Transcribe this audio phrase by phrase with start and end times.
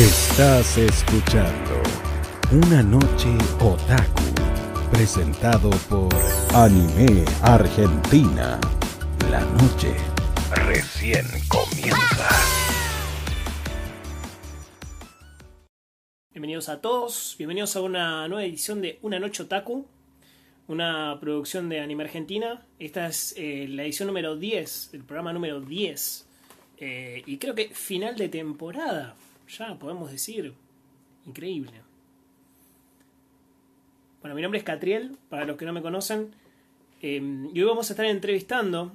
[0.00, 1.82] Estás escuchando
[2.52, 4.32] Una Noche Otaku,
[4.90, 6.08] presentado por
[6.54, 8.58] Anime Argentina.
[9.30, 9.94] La noche
[10.54, 12.28] recién comienza.
[16.30, 19.86] Bienvenidos a todos, bienvenidos a una nueva edición de Una Noche Otaku,
[20.66, 22.66] una producción de Anime Argentina.
[22.78, 26.26] Esta es eh, la edición número 10, el programa número 10.
[26.78, 29.14] eh, y creo que final de temporada,
[29.58, 30.54] ya podemos decir.
[31.26, 31.82] Increíble.
[34.20, 36.34] Bueno, mi nombre es Catriel, para los que no me conocen.
[37.02, 37.20] eh,
[37.54, 38.92] y hoy vamos a estar entrevistando,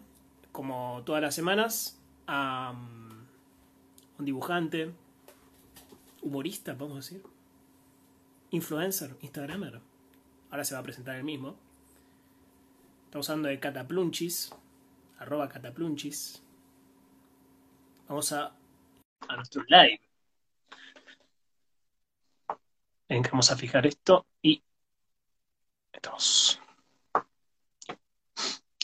[0.52, 3.26] como todas las semanas, a um,
[4.20, 4.92] un dibujante,
[6.22, 7.24] humorista, podemos decir.
[8.50, 9.82] Influencer, Instagramer.
[10.50, 11.56] Ahora se va a presentar el mismo.
[13.06, 14.52] Estamos hablando de Cataplunchis.
[15.20, 16.44] Arroba Cataplunchis.
[18.08, 18.52] Vamos a,
[19.28, 20.00] a nuestro live.
[23.08, 24.64] En que vamos a fijar esto y.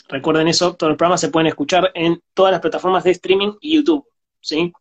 [0.08, 3.78] Recuerden eso, todos los programas se pueden escuchar en todas las plataformas de streaming y
[3.78, 4.06] YouTube,
[4.42, 4.74] ¿sí?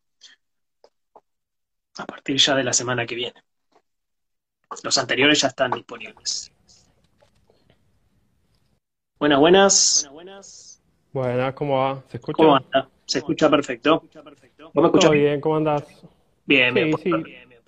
[1.99, 3.43] A partir ya de la semana que viene.
[4.83, 6.53] Los anteriores ya están disponibles.
[9.19, 10.11] Buenas, buenas.
[11.13, 12.03] Buenas, ¿cómo va?
[12.09, 12.37] ¿Se escucha?
[12.37, 12.89] ¿Cómo anda?
[13.05, 14.01] Se escucha perfecto.
[14.01, 15.85] ¿Vos me escuchás Todo bien, ¿cómo andás?
[16.47, 17.63] Bien, bien, Sí, bien, bien.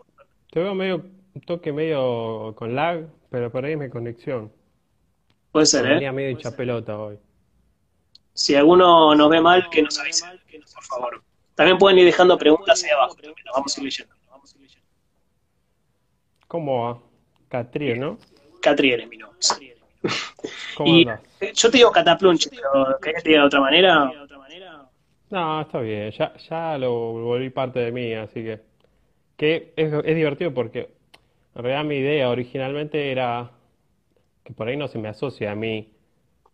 [0.51, 1.05] Te veo medio,
[1.35, 4.53] un toque medio con lag, pero por ahí es mi conexión.
[5.51, 6.13] Puede ser, Venía ¿eh?
[6.13, 7.19] medio hincha pelota hoy.
[8.35, 10.25] Si alguno nos ve mal, que nos avise,
[10.75, 11.23] por favor.
[11.55, 14.15] También pueden ir dejando preguntas ahí abajo, las vamos a ir leyendo.
[16.49, 17.01] ¿Cómo va?
[17.49, 18.19] Catriel, ¿no?
[18.61, 19.39] Catriel es mi nombre.
[19.41, 19.73] sí.
[20.77, 21.09] ¿Cómo Y
[21.41, 24.13] eh, yo te digo Cataplunchi, pero ¿querés que te diga de otra manera?
[25.31, 28.61] No, está bien, ya, ya lo volví parte de mí, así que...
[29.37, 30.93] Que es, es divertido porque
[31.55, 33.51] en realidad mi idea originalmente era
[34.45, 35.93] que por ahí no se me asocia a mí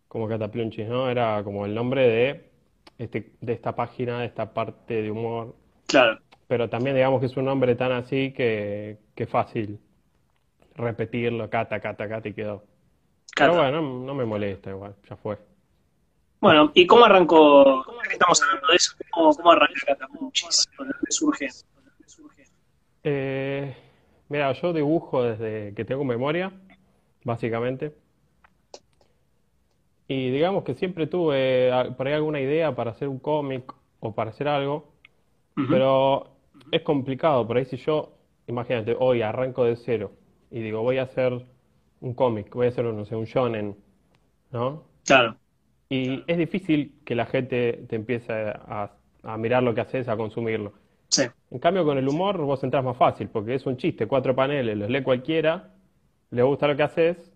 [0.07, 1.09] como Cataplunchis, ¿no?
[1.09, 2.51] Era como el nombre de,
[2.99, 5.55] este, de esta página, de esta parte de humor.
[5.87, 9.79] Claro, Pero también digamos que es un nombre tan así que, que es fácil
[10.75, 12.63] repetirlo, cata, cata, cata y quedó.
[13.37, 13.55] Pero Cata.
[13.55, 15.39] bueno, no, no me molesta igual, ya fue.
[16.41, 17.83] Bueno, ¿y cómo arrancó?
[18.03, 18.93] ya que Estamos hablando de eso.
[19.11, 20.69] ¿Cómo, cómo arranca Cataplunchis?
[20.77, 21.47] ¿Dónde surge?
[23.03, 23.75] Eh,
[24.29, 26.51] mira, yo dibujo desde que tengo memoria,
[27.23, 27.95] básicamente.
[30.07, 34.15] Y digamos que siempre tuve ah, por ahí alguna idea para hacer un cómic o
[34.15, 34.91] para hacer algo,
[35.57, 35.83] Ujú.
[35.83, 36.37] pero
[36.71, 37.47] es complicado.
[37.47, 38.13] Por ahí si yo,
[38.47, 40.13] imagínate, hoy arranco de cero
[40.51, 41.45] y digo, voy a hacer
[42.01, 43.77] un cómic, voy a hacer, no sé, un shonen,
[44.51, 44.83] ¿no?
[45.03, 45.39] Claro,
[45.89, 50.17] Y es difícil que la gente te empiece a, a mirar lo que haces, a
[50.17, 50.73] consumirlo.
[51.09, 54.35] Sí, En cambio, con el humor vos entrás más fácil, porque es un chiste, cuatro
[54.35, 55.69] paneles, los lee cualquiera,
[56.31, 57.31] le gusta lo que haces,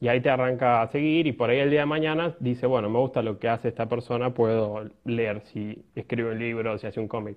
[0.00, 2.88] y ahí te arranca a seguir, y por ahí el día de mañana dice, bueno,
[2.88, 7.00] me gusta lo que hace esta persona, puedo leer si escribe un libro, si hace
[7.00, 7.36] un cómic.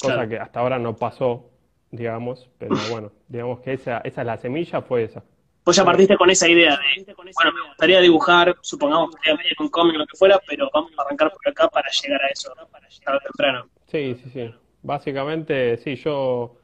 [0.00, 0.28] Cosa Claro.
[0.28, 1.50] que hasta ahora no pasó,
[1.90, 5.22] digamos, pero bueno, digamos que esa, esa es la semilla, fue esa.
[5.64, 9.68] Vos ya partiste con esa idea de, bueno, me gustaría dibujar, supongamos que en un
[9.68, 12.52] cómic o lo que fuera, pero vamos a arrancar por acá para llegar a eso,
[13.04, 13.66] tarde o temprano.
[13.86, 14.54] Sí, sí, sí.
[14.82, 16.56] Básicamente, sí, yo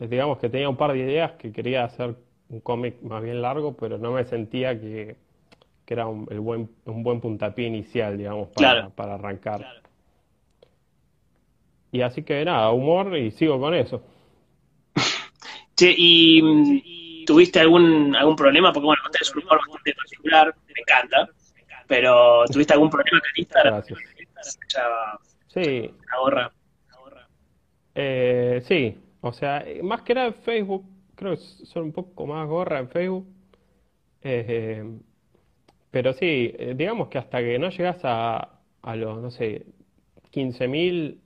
[0.00, 2.16] eh, digamos que tenía un par de ideas que quería hacer
[2.48, 5.16] un cómic más bien largo, pero no me sentía que,
[5.86, 8.90] que era un, el buen, un buen puntapié inicial, digamos, para, Claro.
[8.90, 9.66] para arrancar.
[11.92, 14.02] Y así que nada, humor y sigo con eso.
[15.76, 18.72] Che, ¿y mm, tuviste algún, algún problema?
[18.72, 21.28] Porque bueno, vos tenés un humor bastante particular, me encanta,
[21.86, 23.74] pero ¿tuviste algún problema con Instagram?
[23.74, 23.98] Gracias.
[25.48, 26.52] Sí, la gorra.
[27.94, 32.48] Eh, sí, o sea, más que nada en Facebook, creo que son un poco más
[32.48, 33.26] gorra en Facebook.
[34.22, 34.84] Eh,
[35.90, 39.66] pero sí, eh, digamos que hasta que no llegas a, a los, no sé,
[40.32, 41.18] 15.000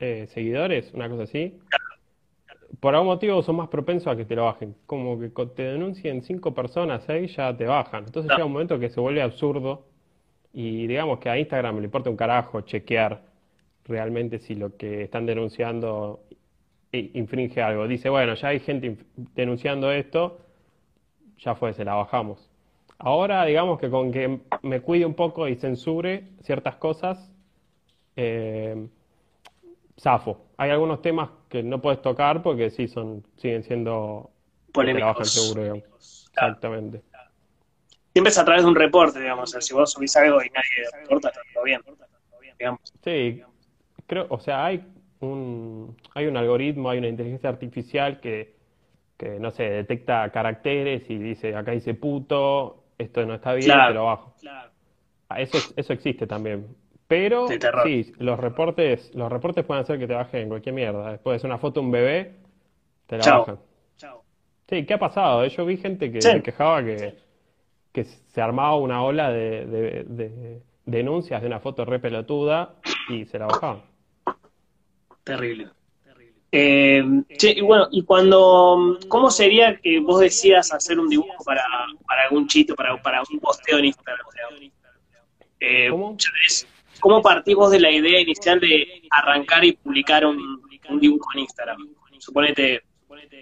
[0.00, 1.58] eh, seguidores, una cosa así,
[2.80, 4.76] por algún motivo son más propensos a que te lo bajen.
[4.86, 8.04] Como que te denuncien cinco personas, seis, ya te bajan.
[8.04, 9.86] Entonces llega un momento que se vuelve absurdo
[10.52, 13.22] y digamos que a Instagram le importa un carajo chequear
[13.88, 16.20] realmente si lo que están denunciando
[16.92, 17.88] infringe algo.
[17.88, 18.98] Dice, bueno, ya hay gente
[19.34, 20.38] denunciando esto,
[21.38, 22.50] ya fue, se la bajamos.
[22.98, 27.30] Ahora, digamos que con que me cuide un poco y censure ciertas cosas,
[28.16, 28.88] eh,
[30.00, 30.46] zafo.
[30.56, 34.30] Hay algunos temas que no puedes tocar porque sí son, siguen siendo
[34.72, 35.30] Polémicos.
[35.30, 35.62] seguro.
[35.62, 36.52] Claro.
[36.52, 37.02] Exactamente.
[38.12, 39.50] Siempre es a través de un reporte, digamos.
[39.50, 41.80] o sea, si vos subís algo y nadie reporta, todo bien.
[42.58, 42.80] Digamos.
[43.04, 43.40] Sí,
[44.08, 44.84] creo, o sea, hay
[45.20, 48.56] un, hay un algoritmo, hay una inteligencia artificial que,
[49.18, 53.88] que, no sé, detecta caracteres y dice, acá dice puto, esto no está bien, Claro,
[53.88, 54.34] te lo bajo.
[54.40, 54.70] claro.
[55.28, 56.76] Ah, Eso, eso existe también.
[57.08, 61.12] Pero De sí, los reportes, los reportes pueden hacer que te bajen cualquier mierda.
[61.12, 62.36] Después es una foto de un bebé,
[63.06, 63.40] te la Chao.
[63.40, 63.60] bajan.
[63.96, 64.24] Chao.
[64.68, 65.46] Sí, ¿qué ha pasado?
[65.46, 66.28] Yo vi gente que Sí.
[66.28, 67.14] se quejaba que,
[67.92, 72.76] que se armaba una ola de, de- de denuncias de una foto re pelotuda
[73.06, 73.82] y se la bajaban.
[75.28, 75.68] Terrible.
[76.50, 77.04] Eh,
[77.36, 81.62] che, y bueno, y cuando, ¿cómo sería que vos decías hacer un dibujo para,
[82.06, 84.26] para algún chiste, para, para un posteo en Instagram?
[85.60, 86.16] Eh, ¿Cómo?
[87.00, 91.40] ¿Cómo partís vos de la idea inicial de arrancar y publicar un, un dibujo en
[91.40, 91.86] Instagram?
[92.16, 92.82] Suponete,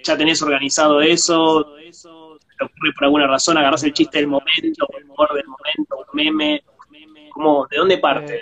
[0.02, 5.04] ya tenés organizado eso, te ocurre por alguna razón, agarrás el chiste del momento, el
[5.04, 6.64] humor del momento, un meme,
[7.30, 8.34] ¿cómo, ¿de dónde parte?
[8.34, 8.40] Eh,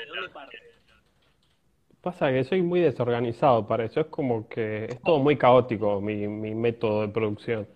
[2.05, 6.29] Pasa que soy muy desorganizado para eso, es como que es todo muy caótico mi,
[6.29, 7.67] mi método de producción.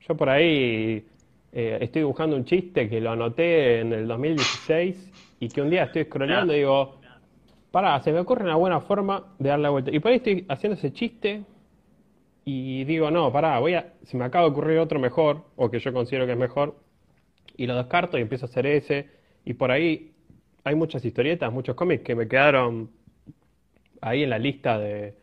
[0.00, 1.06] Yo por ahí
[1.52, 5.84] eh, estoy dibujando un chiste que lo anoté en el 2016 y que un día
[5.84, 6.96] estoy scrolleando y digo,
[7.70, 9.92] pará, se me ocurre una buena forma de dar la vuelta.
[9.92, 11.44] Y por ahí estoy haciendo ese chiste
[12.44, 15.78] y digo, no, pará, voy a, se me acaba de ocurrir otro mejor, o que
[15.78, 16.74] yo considero que es mejor,
[17.56, 19.08] y lo descarto y empiezo a hacer ese.
[19.44, 20.10] Y por ahí
[20.64, 22.90] hay muchas historietas, muchos cómics que me quedaron
[24.00, 25.16] ahí en la lista de,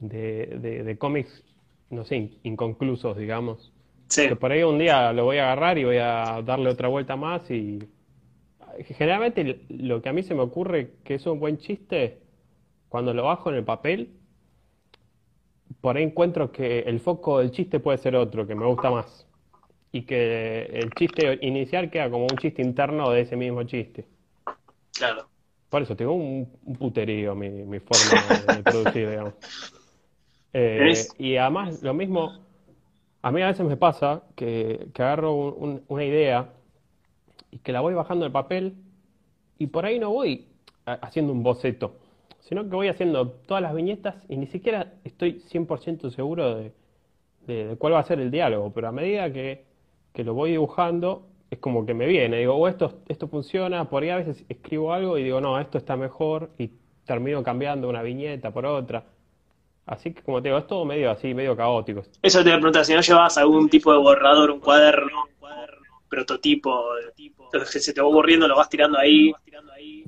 [0.00, 1.44] de, de- de cómics,
[1.90, 3.72] no sé, in- inconclusos, digamos.
[4.08, 6.88] Sí, Que por ahí un día lo voy a agarrar y voy a darle otra
[6.88, 7.88] vuelta más y
[8.96, 12.22] generalmente lo que a mí se me ocurre que es un buen chiste,
[12.88, 14.10] cuando lo bajo en el papel,
[15.80, 19.26] por ahí encuentro que el foco del chiste puede ser otro, que me gusta más.
[19.92, 24.06] Y que el chiste inicial queda como un chiste interno de ese mismo chiste.
[24.92, 25.30] claro.
[25.76, 29.34] Por eso tengo un, un puterío mi, mi forma de, de producir, digamos.
[30.52, 32.46] Eh, y además, lo mismo,
[33.22, 36.52] a mí a veces me pasa que, que agarro un- un- una idea
[37.50, 38.76] y que la voy bajando del papel
[39.58, 40.48] y por ahí no voy
[40.86, 41.98] a- haciendo un boceto,
[42.40, 46.72] sino que voy haciendo todas las viñetas y ni siquiera estoy 100% seguro de,
[47.46, 49.64] de- de cuál va a ser el diálogo, pero a medida que,
[50.14, 54.02] que lo voy dibujando, es como que me viene, digo, oh, esto, esto funciona, por
[54.02, 56.70] ahí a veces escribo algo y digo, no, esto está mejor y
[57.04, 59.04] termino cambiando una viñeta por otra.
[59.86, 62.02] Así que como te digo, es todo medio así, medio caótico.
[62.20, 66.08] Eso te voy a preguntar, si no llevas algún tipo de borrador, un cuaderno, un
[66.08, 66.84] prototipo,
[67.52, 69.32] entonces se te va ocurriendo, lo vas tirando ahí.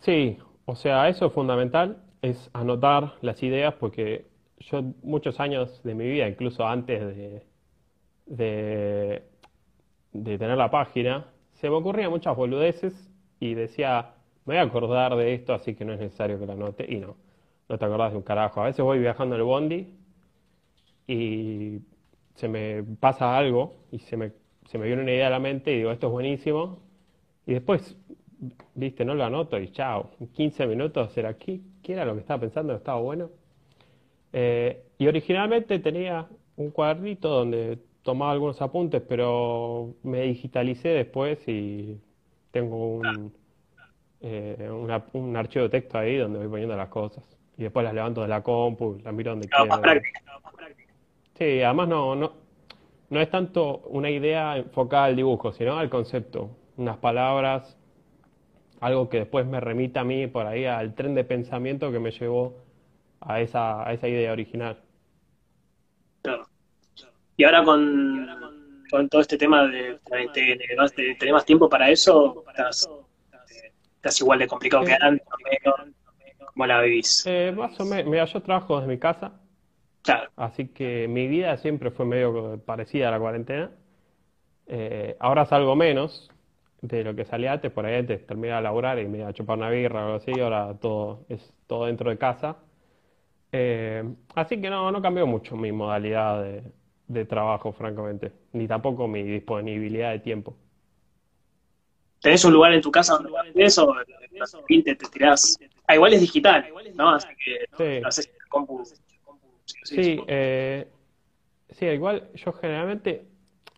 [0.03, 4.27] Sí, o sea, eso es fundamental, es anotar las ideas porque
[4.59, 7.43] yo muchos años de mi vida, incluso antes de,
[8.27, 9.23] de,
[10.25, 13.11] de tener la página, se me ocurrían muchas boludeces
[13.41, 16.53] y decía, me voy a acordar de esto, así que no es necesario que lo
[16.53, 16.87] anote.
[16.89, 17.17] Y no,
[17.69, 18.63] no te acordás de un carajo.
[18.63, 19.95] A veces voy viajando el bondi
[21.07, 21.81] y
[22.35, 24.33] se me pasa algo y se me,
[24.67, 26.79] se me viene una idea a la mente y digo, esto es buenísimo.
[27.47, 27.97] Y después,
[28.75, 30.11] viste, no lo anoto y chao.
[30.21, 31.63] En 15 minutos, ¿será aquí?
[31.83, 32.75] ¿Qué era lo que estaba pensando?
[32.75, 33.31] ¿Estaba bueno?
[34.33, 42.01] Eh, y originalmente tenía un cuadernito donde tomaba algunos apuntes, pero me digitalicé después y
[42.51, 43.35] tengo un,
[44.23, 47.25] eh, una- un archivo de texto ahí donde voy poniendo las cosas.
[47.59, 50.21] Y después las levanto de la compu, las miro donde Claro, más práctica.
[51.39, 52.33] Sí, además no, no,
[53.11, 56.51] no es tanto una idea enfocada al dibujo, sino al concepto.
[56.79, 57.77] Unas palabras,
[58.81, 62.11] algo que después me remita a mí por ahí al tren de pensamiento que me
[62.13, 62.57] llevó
[63.21, 64.79] a esa, a esa idea original.
[66.23, 66.49] Claro.
[67.39, 68.29] Y ahora con,
[68.91, 70.59] con todo este tema de, de, de-
[70.97, 72.45] de- ¿tenés más tiempo para eso?
[72.51, 72.87] ¿Estás,
[73.97, 75.27] estás igual de complicado que antes?
[76.53, 77.25] ¿Cómo la vivís?
[77.25, 79.41] Eh, más o menos, mira, yo trabajo desde mi casa,
[80.03, 83.73] Claro, así que mi vida siempre fue medio parecida a la cuarentena.
[84.69, 86.31] Eh, ahora salgo menos
[86.83, 89.33] de lo que salía antes, por ahí antes terminaba de laburar y me iba a
[89.35, 92.59] chupar una birra o algo así, ahora todo es todo dentro de casa.
[93.53, 94.05] Eh,
[94.35, 96.65] así que no, no cambió mucho mi modalidad de,
[97.09, 100.57] de trabajo, francamente, ni tampoco mi disponibilidad de tiempo.
[102.21, 103.95] ¿tenés un lugar en tu casa donde haces eso?
[104.69, 105.59] Te, te tirás.
[105.87, 107.11] Ah, igual es digital, ¿no?
[107.11, 108.01] Así que Sí.
[108.01, 108.83] lo haces compu.
[109.85, 110.87] Sí, eh,
[111.71, 113.27] sí, igual yo generalmente,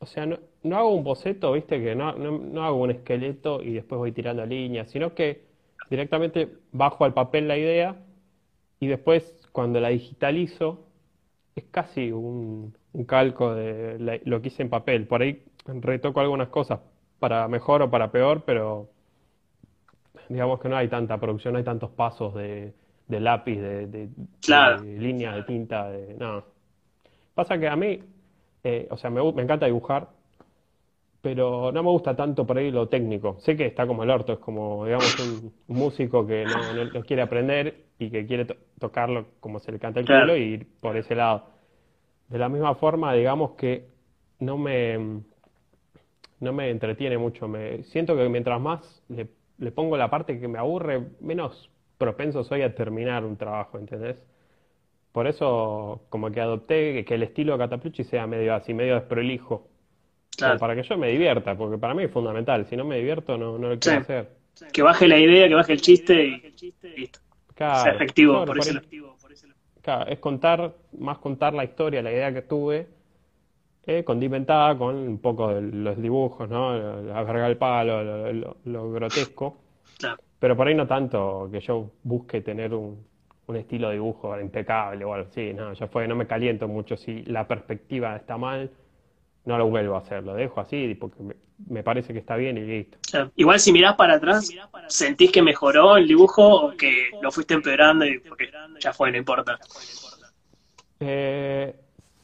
[0.01, 3.63] o sea, no, no hago un boceto, viste, que no, no, no hago un esqueleto
[3.63, 5.45] y después voy tirando líneas, sino que
[5.89, 7.97] directamente bajo al papel la idea
[8.79, 10.87] y después cuando la digitalizo
[11.57, 15.07] es casi un, un calco de la- lo que hice en papel.
[15.07, 16.81] Por ahí retoco algunas cosas
[17.19, 18.89] para mejor o para peor, pero
[20.29, 22.73] digamos que no hay tanta producción, no hay tantos pasos de
[23.09, 24.09] de lápiz, de, de,
[24.41, 24.83] Claro.
[24.83, 26.45] de líneas de tinta, de, no.
[27.35, 28.01] Pasa que a mí,
[28.65, 30.11] eh, o sea, me, me encanta dibujar,
[31.23, 33.37] pero no me gusta tanto por ahí lo técnico.
[33.41, 36.85] Sé que está como el orto, es como, digamos, un, un músico que no, no-
[36.87, 40.23] no quiere aprender y que quiere to- tocarlo como se le canta el Claro.
[40.23, 41.45] culo y ir por ese lado.
[42.31, 43.87] De la misma forma, digamos que
[44.39, 45.21] no me,
[46.41, 47.49] no me entretiene mucho.
[47.49, 52.43] Me, siento que mientras más le, le pongo la parte que me aburre, menos propenso
[52.45, 54.17] soy a terminar un trabajo, ¿entendés?
[55.13, 59.69] Por eso como que adopté que, el estilo de Cataplucci sea medio así, medio desprolijo.
[60.37, 60.55] Claro.
[60.55, 62.65] Como para que yo me divierta, porque para mí es fundamental.
[62.67, 64.03] Si no me divierto, no, no lo quiero Sí.
[64.03, 64.31] hacer.
[64.73, 67.21] Que baje la idea, que baje el chiste y listo.
[67.55, 68.77] Claro, sea efectivo por por ese ahí-.
[69.91, 72.89] Claro, es contar, más contar la historia, la idea que tuve,
[73.87, 76.77] eh, condimentada con un poco de los dibujos, ¿no?
[77.03, 79.59] La verga al palo, lo, lo- lo grotesco.
[79.99, 80.21] Claro.
[80.41, 83.05] Pero por ahí no tanto que yo busque tener un,
[83.49, 86.97] un estilo de dibujo impecable o algo así, no, ya fue, no me caliento mucho.
[86.97, 88.71] Si la perspectiva está mal,
[89.45, 91.37] no lo vuelvo a hacer, lo dejo así porque me,
[91.69, 92.99] me parece que está bien y listo.
[93.11, 93.33] Claro.
[93.37, 94.51] Igual si mirás para atrás,
[94.89, 99.19] ¿sentís que mejoró el dibujo o que lo fuiste empeorando y porque ya fue, no
[99.19, 99.59] importa?
[101.01, 101.75] Eh,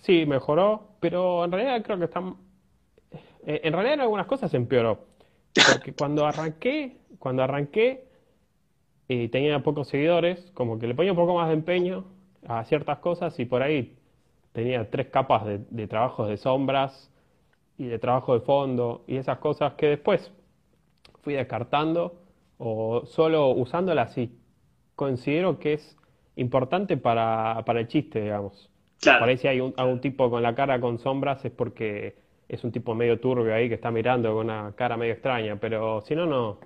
[0.02, 2.36] sí, mejoró, pero en realidad creo que están...
[3.46, 5.06] eh, En realidad en algunas cosas empeoró.
[5.64, 8.04] Porque cuando arranqué, cuando arranqué
[9.08, 12.04] y tenía pocos seguidores, como que le ponía un poco más de empeño
[12.46, 13.96] a ciertas cosas y por ahí
[14.56, 17.12] tenía tres capas de, de trabajos de sombras
[17.76, 20.32] y de trabajo de fondo y esas cosas que después
[21.20, 22.22] fui descartando
[22.56, 24.34] o solo usándolas si
[24.94, 25.96] considero que es
[26.36, 28.70] importante para, para el chiste, digamos.
[29.02, 29.18] Claro.
[29.18, 32.16] Por ahí si hay un, a un tipo con la cara con sombras es porque
[32.48, 36.00] es un tipo medio turbio ahí que está mirando con una cara medio extraña, pero
[36.00, 36.60] si no, no,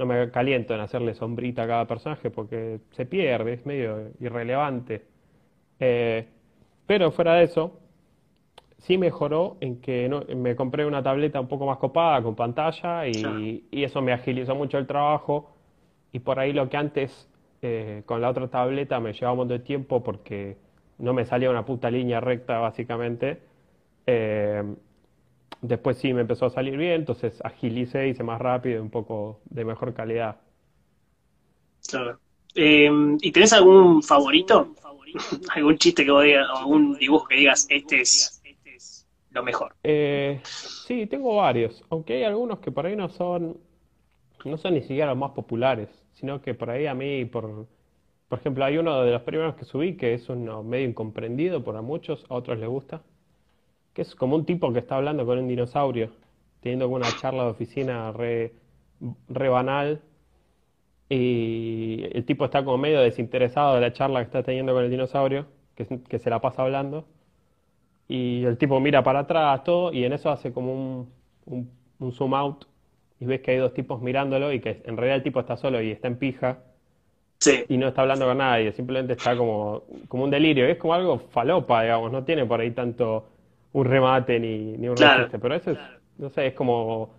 [0.00, 5.04] no me caliento en hacerle sombrita a cada personaje porque se pierde, es medio irrelevante.
[5.78, 6.26] Eh,
[6.90, 7.78] pero fuera de eso,
[8.78, 13.06] sí mejoró en que no- me compré una tableta un poco más copada con pantalla
[13.08, 13.70] y, Claro.
[13.70, 15.50] y eso me agilizó mucho el trabajo
[16.12, 17.28] y por ahí lo que antes
[17.62, 20.56] eh, con la otra tableta me llevaba un montón de tiempo porque
[20.98, 23.40] no me salía una puta línea recta básicamente.
[24.06, 24.64] eh,
[25.62, 29.40] después sí me empezó a salir bien, entonces agilicé, hice más rápido y un poco
[29.50, 30.36] de mejor calidad.
[31.88, 32.20] Claro.
[32.54, 34.74] Eh, ¿y tenés algún favorito?
[35.54, 38.40] ¿Algún chiste que vos digas, o algún dibujo que digas, este es
[39.30, 39.74] lo mejor?
[39.84, 43.58] Eh, sí, tengo varios, aunque hay algunos que por ahí no son,
[44.44, 47.66] no son ni siquiera los más populares, sino que por ahí a mí, por,
[48.28, 51.76] por ejemplo, hay uno de los primeros que subí que es uno medio incomprendido por
[51.76, 53.02] a muchos, a otros les gusta,
[53.94, 56.10] que es como un tipo que está hablando con un dinosaurio,
[56.60, 58.52] teniendo una charla de oficina re,
[59.28, 60.02] re banal,
[61.10, 64.90] y el tipo está como medio desinteresado de la charla que está teniendo con el
[64.92, 67.06] dinosaurio, que, que se la pasa hablando.
[68.08, 71.12] Y el tipo mira para atrás, todo, y en eso hace como un,
[71.46, 72.64] un, un zoom out
[73.20, 75.80] y ves que hay dos tipos mirándolo y que en realidad el tipo está solo
[75.82, 76.58] y está en pija
[77.40, 80.66] Sí, y no está hablando con nadie, simplemente está como, como un delirio.
[80.66, 83.28] Es como algo falopa, digamos, no tiene por ahí tanto
[83.72, 85.10] un remate ni, ni un Claro.
[85.10, 85.78] chiste, pero eso es,
[86.18, 87.14] no sé, es como...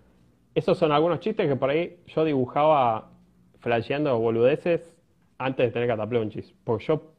[0.54, 3.11] Esos son algunos chistes que por ahí yo dibujaba
[3.62, 4.94] flasheando boludeces
[5.38, 7.12] antes de tener cataplunchis, porque yo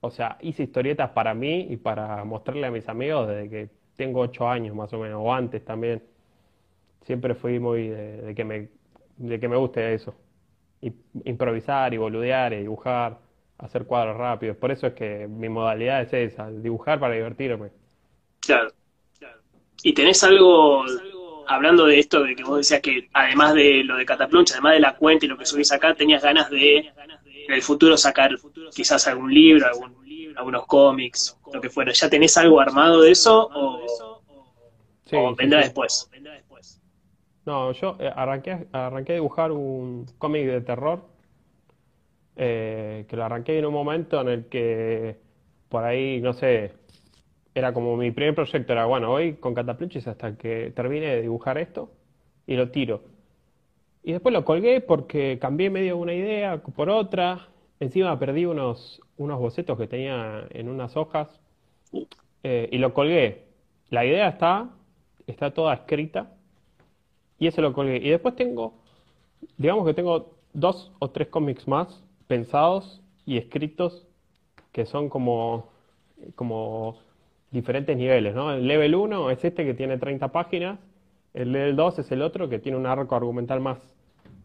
[0.00, 4.20] o sea, hice historietas para mí y para mostrarle a mis amigos desde que tengo
[4.20, 6.02] ocho años más o menos, o antes también.
[7.02, 8.68] Siempre fui muy de, de que me,
[9.16, 10.14] de que me guste eso.
[10.80, 10.92] Y,
[11.24, 13.18] improvisar y boludear y dibujar,
[13.58, 14.56] hacer cuadros rápidos.
[14.56, 17.70] Por eso es que mi modalidad es esa, dibujar para divertirme.
[18.40, 18.70] claro.
[19.82, 20.84] ¿Y tenés algo,
[21.50, 24.80] hablando de esto, de que vos decías que además de lo de Cataplunch, además de
[24.80, 28.30] la cuenta y lo que subís acá, tenías ganas de en el futuro sacar
[28.72, 29.96] quizás algún libro, algún,
[30.36, 31.92] algunos cómics, lo que fuera?
[31.92, 34.20] ¿Ya tenés algo armado de eso o,
[35.04, 35.64] Sí, o vendrá sí.
[35.64, 36.10] después?
[37.44, 41.04] No, yo eh, arranqué, arranqué a dibujar un cómic de terror,
[42.36, 45.18] eh, que lo arranqué en un momento en el que
[45.68, 46.72] por ahí, no sé,
[47.54, 51.58] era como mi primer proyecto, era bueno, hoy con Catapluchis hasta que termine de dibujar
[51.58, 51.90] esto
[52.46, 53.02] y lo tiro.
[54.02, 57.48] Y después lo colgué porque cambié medio una idea por otra,
[57.80, 61.40] encima perdí unos, unos bocetos que tenía en unas hojas
[62.42, 63.44] eh, y lo colgué.
[63.90, 64.70] La idea está,
[65.26, 66.32] está toda escrita.
[67.38, 67.96] Y ese lo colgué.
[67.96, 68.74] Y después tengo,
[69.56, 74.06] digamos que tengo dos o tres cómics más pensados y escritos
[74.72, 75.68] que son como,
[76.36, 76.98] como
[77.50, 78.52] diferentes niveles, ¿no?
[78.52, 80.78] El level 1 es este que tiene 30 páginas,
[81.34, 83.78] el level 2 es el otro que tiene un arco argumental más,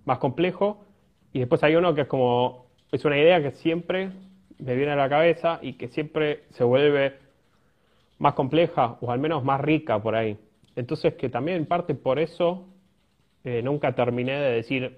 [0.06, 0.84] más complejo,
[1.34, 4.12] y después hay uno que es como es una idea que siempre
[4.58, 7.14] me viene a la cabeza y que siempre se vuelve
[8.20, 10.38] más compleja o al menos más rica por ahí.
[10.76, 12.66] Entonces que también en parte por eso
[13.44, 14.98] eh, nunca terminé de decir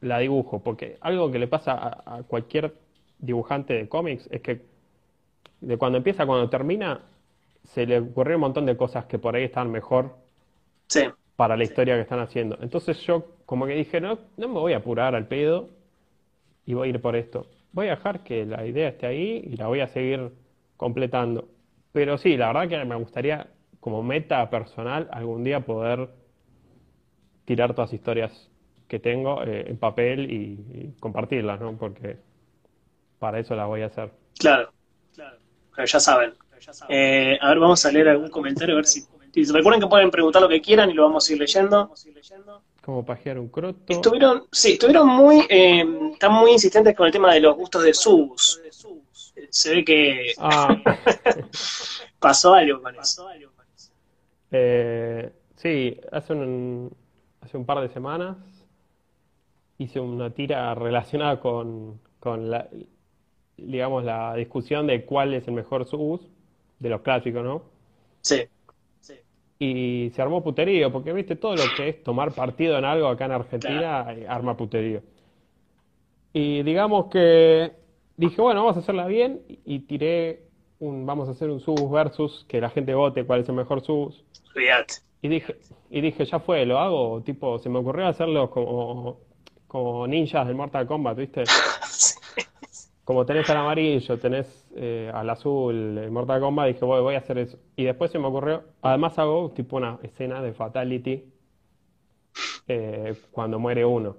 [0.00, 2.74] la dibujo, porque algo que le pasa a, a cualquier
[3.18, 4.62] dibujante de cómics es que
[5.60, 7.00] de cuando empieza a cuando termina
[7.66, 10.16] se le ocurrió un montón de cosas que por ahí están mejor
[10.88, 11.06] Sí.
[11.36, 12.58] para la historia que están haciendo.
[12.60, 15.68] Entonces yo como que dije, no, no me voy a apurar al pedo
[16.66, 17.48] y voy a ir por esto.
[17.72, 20.32] Voy a dejar que la idea esté ahí y la voy a seguir
[20.76, 21.48] completando.
[21.92, 23.48] Pero sí, la verdad que me gustaría
[23.80, 26.10] como meta personal algún día poder
[27.44, 28.50] tirar todas las historias
[28.88, 30.36] que tengo eh, en papel y,
[30.94, 31.76] y compartirlas, ¿no?
[31.76, 32.18] Porque
[33.18, 34.10] para eso las voy a hacer.
[34.38, 34.72] Claro,
[35.14, 35.38] claro.
[35.74, 36.34] Pero ya saben.
[36.88, 39.00] Eh, a ver, vamos a leer algún comentario, a ver si.
[39.32, 41.92] si- Recuerden que pueden preguntar lo que quieran y lo vamos a ir leyendo.
[42.82, 43.92] Como pajear un croto.
[43.92, 47.92] Estuvieron, sí, estuvieron muy, eh, están muy insistentes con el tema de los gustos de
[47.92, 48.60] sus.
[49.50, 50.76] Se ve que Ah,
[52.18, 53.28] pasó algo con eso.
[54.52, 56.94] Eh, sí, hace un,
[57.40, 58.36] hace un par de semanas
[59.78, 62.68] hice una tira relacionada con, con la,
[63.56, 66.20] digamos, la discusión de cuál es el mejor SUS
[66.78, 67.62] de los clásicos, ¿no?
[68.20, 68.42] Sí,
[69.58, 73.26] Y se armó puterío, porque viste, todo lo que es tomar partido en algo acá
[73.26, 75.02] en Argentina eh, arma puterío.
[76.32, 77.72] Y digamos que
[78.16, 80.42] dije, bueno, vamos a hacerla bien y tiré
[80.78, 83.82] un, vamos a hacer un SUS versus que la gente vote cuál es el mejor
[83.82, 84.24] SUS.
[84.54, 84.94] olvídate.
[85.22, 85.56] Y dije,
[85.90, 89.20] y dije, ya fue, lo hago, tipo, se me ocurrió hacerlo como,
[89.66, 91.44] como ninjas del Mortal Kombat, ¿viste?
[93.06, 97.38] Como tenés al amarillo, tenés eh, al azul, el Mortal Kombat, dije, voy, a hacer
[97.38, 97.56] eso.
[97.76, 101.24] Y después se me ocurrió, además hago tipo una escena de Fatality
[102.66, 104.16] eh, cuando muere uno.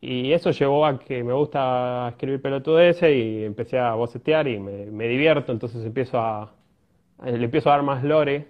[0.00, 5.06] Y eso llevó a que me gusta escribir pelotudeces y empecé a bocetear y me,
[5.06, 6.52] divierto, entonces empiezo a,
[7.24, 8.48] le empiezo a dar más lore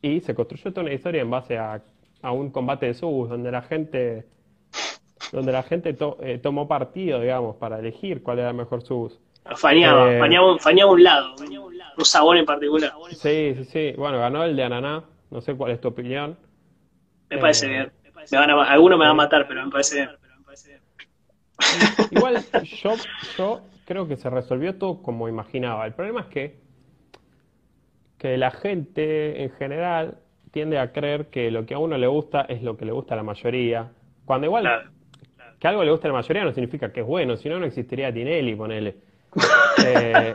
[0.00, 1.82] y se construyó toda una historia en base a,
[2.22, 4.35] a un combate de subs donde la gente
[5.36, 9.20] donde la gente to- eh, tomó partido, digamos, para elegir cuál era mejor subs.
[9.54, 11.34] Fañaba, Eh, fañaba, un- fañaba un lado,
[11.98, 12.92] un sabor en particular.
[13.10, 13.94] Sí, sí, sí.
[13.98, 15.04] Bueno, ganó el de Ananá.
[15.30, 16.38] No sé cuál es tu opinión.
[17.28, 17.92] Me parece Eh, bien.
[18.32, 20.10] Me van a, alguno me va a matar, pero me parece bien.
[22.10, 22.42] Igual
[22.82, 22.94] yo,
[23.36, 25.84] yo creo que se resolvió todo como imaginaba.
[25.86, 26.56] El problema es que,
[28.18, 30.18] que la gente en general
[30.50, 33.14] tiende a creer que lo que a uno le gusta es lo que le gusta
[33.14, 33.90] a la mayoría.
[34.24, 34.90] Cuando igual Claro.
[35.66, 37.66] Que algo le guste a la mayoría no significa que es bueno, si no, no
[37.66, 38.96] existiría Tinelli, ponele.
[39.84, 40.32] Eh,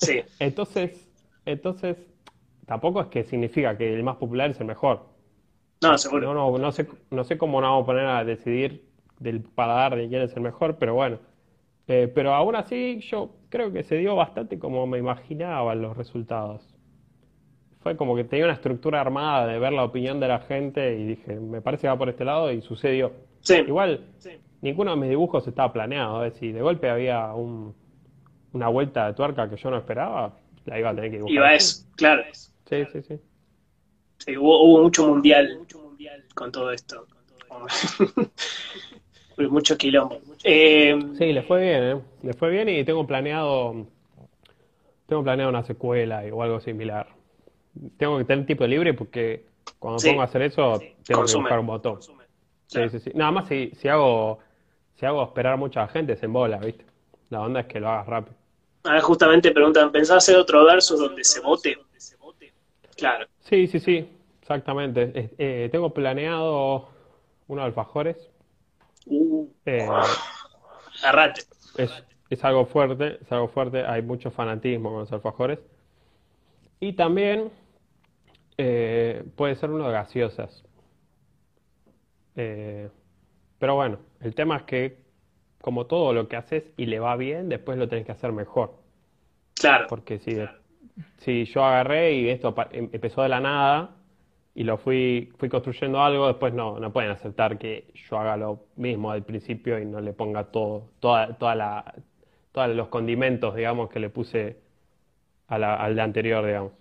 [0.00, 1.08] Sí, entonces,
[1.44, 1.96] entonces,
[2.66, 5.06] tampoco es que significa que el más popular es el mejor.
[5.82, 6.32] no, seguro.
[6.32, 8.86] No, no, no sé, no sé cómo nos vamos a poner a decidir
[9.18, 11.18] del paladar de quién es el mejor, pero bueno.
[11.86, 16.62] Eh, pero aún así, yo creo que se dio bastante como me imaginaba los resultados.
[17.80, 21.06] Fue como que tenía una estructura armada de ver la opinión de la gente y
[21.06, 23.12] dije, me parece que va por este lado y sucedió.
[23.40, 24.04] Sí, Igual,
[24.60, 26.24] ninguno de mis dibujos estaba planeado.
[26.24, 26.30] ¿eh?
[26.32, 27.74] Si de golpe había un-
[28.52, 31.34] una vuelta de tuerca que yo no esperaba, la iba a tener que dibujar.
[31.34, 31.56] iba así.
[31.80, 32.22] eso, claro.
[32.32, 33.20] Sí, sí, sí.
[34.18, 35.64] Sí, hubo, hubo mucho mundial
[36.34, 37.06] con todo esto.
[37.48, 37.66] Hubo
[39.50, 40.20] mucho quilombo.
[40.44, 42.00] Eh, Sí, le fue bien, ¿eh?
[42.22, 43.86] Le fue bien y tengo planeado,
[45.06, 47.08] tengo planeado una secuela o algo similar.
[47.96, 49.46] Tengo que tener tiempo libre porque
[49.78, 50.08] cuando Sí.
[50.10, 51.98] pongo a hacer eso tengo que buscar un botón.
[52.72, 53.10] Sí, sí, sí.
[53.14, 54.38] Nada más si, si hago,
[54.94, 56.86] si hago esperar mucha gente se embola, ¿viste?
[57.30, 58.36] La onda es que lo hagas rápido.
[58.84, 61.78] ahora justamente preguntan, ¿pensás hacer otro verso donde se vote?
[62.96, 63.26] Claro.
[63.40, 64.08] Sí, sí, sí,
[64.42, 65.30] exactamente.
[65.38, 66.88] Eh, tengo planeado
[67.48, 68.16] unos alfajores.
[69.06, 69.86] Uh, Eh,
[71.02, 71.42] agarrate.
[71.76, 75.58] Es, es algo fuerte, es algo fuerte, hay mucho fanatismo con los alfajores.
[76.80, 77.52] Y también
[78.58, 80.64] eh, puede ser uno de gaseosas.
[82.42, 82.88] Eh,
[83.58, 84.98] pero bueno, el tema es que
[85.60, 88.76] como todo lo que haces y le va bien, después lo tenés que hacer mejor.
[89.54, 89.86] Claro.
[89.88, 90.36] Porque si,
[91.18, 93.96] si yo agarré y esto em- empezó de la nada
[94.54, 98.64] y lo fui, fui construyendo algo, después no, no pueden aceptar que yo haga lo
[98.76, 101.94] mismo al principio y no le ponga todo, toda, toda la,
[102.52, 104.56] todos los condimentos, digamos, que le puse
[105.48, 106.72] a la- al de anterior, digamos.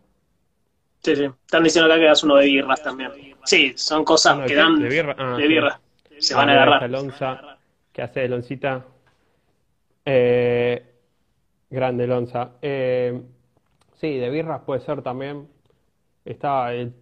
[1.02, 1.24] Sí, sí.
[1.24, 3.12] Están diciendo acá que hagas uno de birras también.
[3.46, 5.16] Sí, son cosas ¿Uno de que dan ¿De birra?
[5.18, 5.48] Ah, de sí.
[5.48, 5.80] birra.
[6.20, 6.90] Se Ah, van a agarrar.
[7.94, 8.86] ¿qué hace Loncita?
[10.06, 10.84] Eh,
[11.70, 12.52] grande Lonza.
[12.62, 13.22] Eh,
[13.96, 15.48] sí, de birras puede ser también.
[16.26, 16.94] Está, el-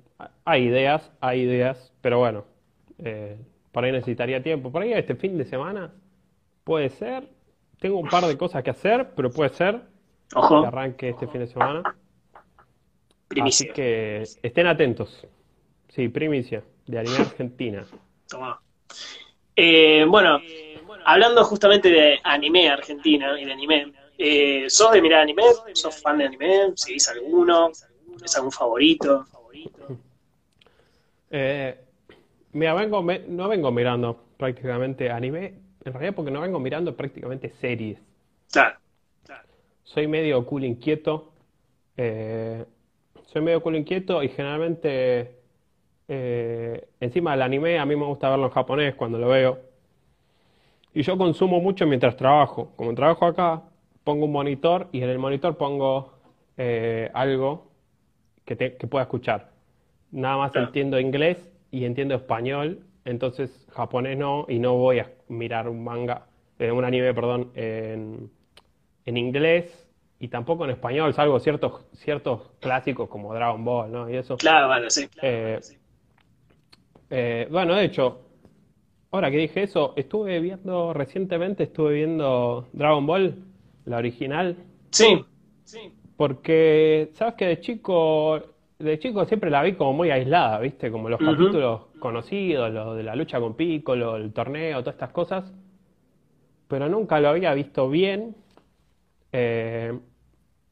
[0.45, 2.45] hay ideas, hay ideas, pero bueno,
[2.99, 3.37] eh,
[3.71, 4.71] por ahí necesitaría tiempo.
[4.71, 5.93] Por ahí este fin de semana
[6.63, 7.29] puede ser.
[7.79, 9.81] Tengo un par de cosas que hacer, pero puede ser
[10.31, 11.87] que Ojo, arranque este fin de semana.
[13.29, 13.73] Así primicia.
[13.73, 15.25] que estén atentos.
[15.89, 17.85] Sí, primicia de Anime Argentina.
[18.27, 18.59] Tomá.
[19.55, 20.41] Eh, bueno,
[21.05, 25.43] hablando justamente de anime argentina y de anime, eh, ¿sos de mirar anime?
[25.73, 26.71] ¿Sos fan de anime?
[26.75, 27.71] ¿Seguís alguno?
[28.23, 29.25] ¿Es algún favorito?
[31.29, 31.75] Eh,
[32.53, 35.53] mira, vengo, me- no vengo mirando prácticamente anime,
[35.85, 37.99] en realidad porque no vengo mirando prácticamente series.
[38.51, 38.79] Claro,
[39.83, 41.31] Soy medio cool inquieto.
[41.97, 42.65] eh,
[43.27, 45.37] soy medio cool inquieto y generalmente
[46.07, 49.59] eh, encima del anime a mí me gusta verlo en japonés cuando lo veo.
[50.93, 52.71] Y yo consumo mucho mientras trabajo.
[52.75, 53.63] Como trabajo acá,
[54.03, 56.13] pongo un monitor y en el monitor pongo
[56.57, 57.67] eh, algo
[58.45, 59.51] que, te- que pueda escuchar.
[60.11, 60.67] Nada más Claro.
[60.67, 61.37] entiendo inglés
[61.71, 66.25] y entiendo español, entonces japonés no, y no voy a mirar un manga,
[66.59, 68.31] eh, un anime, perdón, en,
[69.05, 69.86] en inglés
[70.19, 74.09] y tampoco en español, salvo ciertos, ciertos clásicos como Dragon Ball, ¿no?
[74.09, 74.37] Y eso.
[74.37, 75.07] claro, bueno, sí.
[75.21, 75.59] Eh,
[77.09, 78.21] eh, bueno, de hecho,
[79.11, 83.35] ahora que dije eso, estuve viendo recientemente, estuve viendo Dragon Ball,
[83.85, 84.57] la original,
[84.89, 85.23] Sí,
[86.15, 88.41] porque, ¿sabes que de chico,
[88.79, 90.91] de chico siempre la vi como muy aislada, ¿viste?
[90.91, 95.53] Como los capítulos conocidos, los de la lucha con Piccolo, el torneo, todas estas cosas,
[96.67, 98.35] pero nunca lo había visto bien.
[99.39, 99.99] Eh,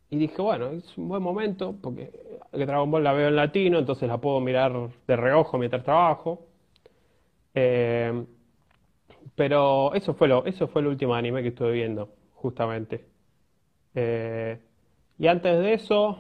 [0.10, 2.12] y dije, bueno, es un buen momento, porque
[2.52, 6.48] Dragon Ball la veo en latino, entonces la puedo mirar de reojo mientras trabajo.
[7.54, 8.26] Eh,
[9.36, 13.06] pero eso fue lo, eso fue el último anime que estuve viendo, justamente.
[13.94, 14.60] Eh,
[15.20, 16.18] y antes de eso,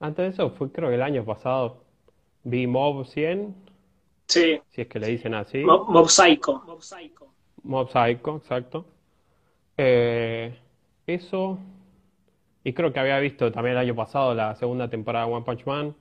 [0.00, 1.84] antes de eso fue creo que el año pasado,
[2.44, 3.54] vi Mob 100,
[4.26, 4.58] sí.
[4.70, 5.58] si es que le dicen así.
[5.58, 6.62] Mob, Mob Psycho.
[7.62, 8.86] Mob Psycho, exacto.
[9.76, 10.56] Eh,
[11.06, 11.58] eso,
[12.64, 15.64] y creo que había visto también el año pasado la segunda temporada de One Punch
[15.66, 15.94] Man,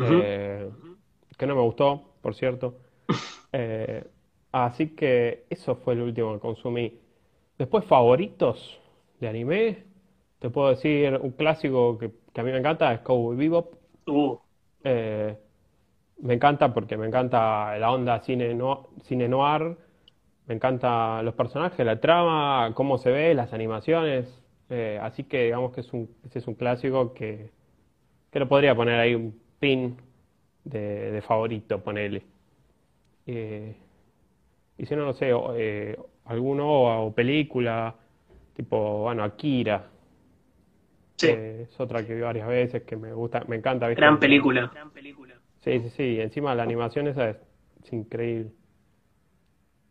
[0.00, 0.70] eh,
[1.38, 2.78] que no me gustó, por cierto.
[3.52, 4.04] Eh,
[4.52, 7.00] así que eso fue el último que consumí.
[7.58, 8.80] Después, favoritos
[9.20, 9.84] de anime,
[10.40, 13.74] te puedo decir un clásico que, que a mí me encanta, es Cowboy Bebop.
[14.08, 14.36] Uh,
[14.84, 15.36] Eh,
[16.18, 19.76] me encanta porque me encanta la onda cine, no- cine noir,
[20.46, 24.26] me encanta los personajes, la trama, cómo se ve, las animaciones.
[24.70, 27.50] eh, así que digamos que es un, ese es un clásico que,
[28.30, 29.96] que lo podría poner ahí un pin
[30.64, 32.22] de, de favorito, ponele.
[33.26, 33.74] Eh,
[34.76, 37.94] y si no, no sé, o, eh, alguno o, película,
[38.54, 39.86] tipo, bueno, Akira,
[41.16, 44.00] sí, eh, es otra que vi varias veces, que me gusta, me encanta, ¿viste?
[44.00, 44.70] gran película.
[45.60, 46.20] Sí, sí, sí.
[46.20, 47.36] Encima la animación esa es,
[47.82, 48.50] es increíble.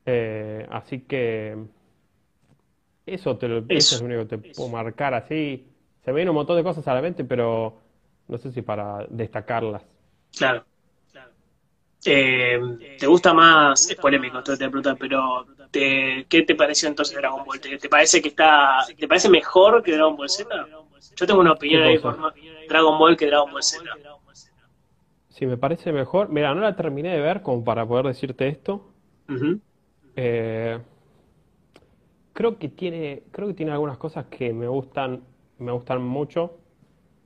[0.06, 1.58] Eh, así que
[3.06, 3.96] eso, te lo, eso Eso.
[3.96, 5.68] es lo único que te puedo marcar así.
[6.04, 7.82] Se me vienen un montón de cosas a la mente, pero
[8.28, 9.84] no sé si para destacarlas.
[10.32, 10.66] Claro.
[12.06, 12.60] Eh,
[12.98, 13.90] ¿te gusta más?
[13.90, 17.62] Es polémico, esto te preguntar, pero te- ¿qué te pareció entonces Dragon Ball?
[17.62, 20.70] ¿Te, te parece que está, te parece mejor que Dragon Ball Z?
[21.16, 22.20] Yo tengo una opinión ¿Qué ahí por
[22.68, 24.00] Dragon Ball que Dragon Ball Z.
[25.28, 28.94] Si me parece mejor, mira, no la terminé de ver como para poder decirte esto.
[29.28, 29.62] Ujú.
[30.16, 30.80] Eh,
[32.34, 35.22] creo que tiene, creo que tiene algunas cosas que me gustan,
[35.60, 36.58] me gustan mucho.